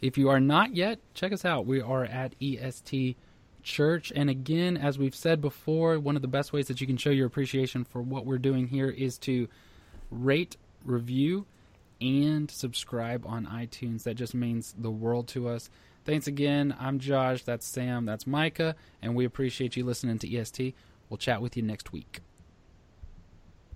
If 0.01 0.19
you 0.19 0.29
are 0.29 0.41
not 0.41 0.75
yet, 0.75 0.99
check 1.15 1.33
us 1.33 1.45
out. 1.45 1.67
We 1.67 1.81
are 1.81 2.05
at 2.05 2.35
EST 2.43 3.17
Church. 3.63 4.13
And 4.15 4.29
again, 4.29 4.77
as 4.77 4.99
we've 4.99 5.15
said 5.15 5.41
before, 5.41 5.99
one 5.99 6.17
of 6.17 6.23
the 6.23 6.29
best 6.29 6.53
ways 6.53 6.67
that 6.69 6.81
you 6.81 6.87
can 6.87 6.97
show 6.97 7.11
your 7.11 7.27
appreciation 7.27 7.85
for 7.85 8.03
what 8.03 8.27
we're 8.27 8.39
doing 8.39 8.69
here 8.69 8.91
is 8.91 9.17
to 9.19 9.49
rate, 10.11 10.57
review, 10.85 11.47
and 12.01 12.51
subscribe 12.51 13.25
on 13.25 13.47
iTunes. 13.47 14.03
That 14.03 14.15
just 14.15 14.35
means 14.35 14.75
the 14.77 14.91
world 14.91 15.29
to 15.29 15.49
us. 15.49 15.71
Thanks 16.05 16.27
again. 16.27 16.77
I'm 16.79 16.99
Josh. 16.99 17.45
That's 17.45 17.67
Sam. 17.67 18.05
That's 18.05 18.27
Micah. 18.27 18.77
And 19.01 19.15
we 19.15 19.25
appreciate 19.25 19.77
you 19.77 19.85
listening 19.85 20.19
to 20.19 20.37
EST. 20.37 20.75
We'll 21.09 21.17
chat 21.17 21.41
with 21.41 21.57
you 21.57 21.63
next 21.63 21.93
week. 21.93 22.21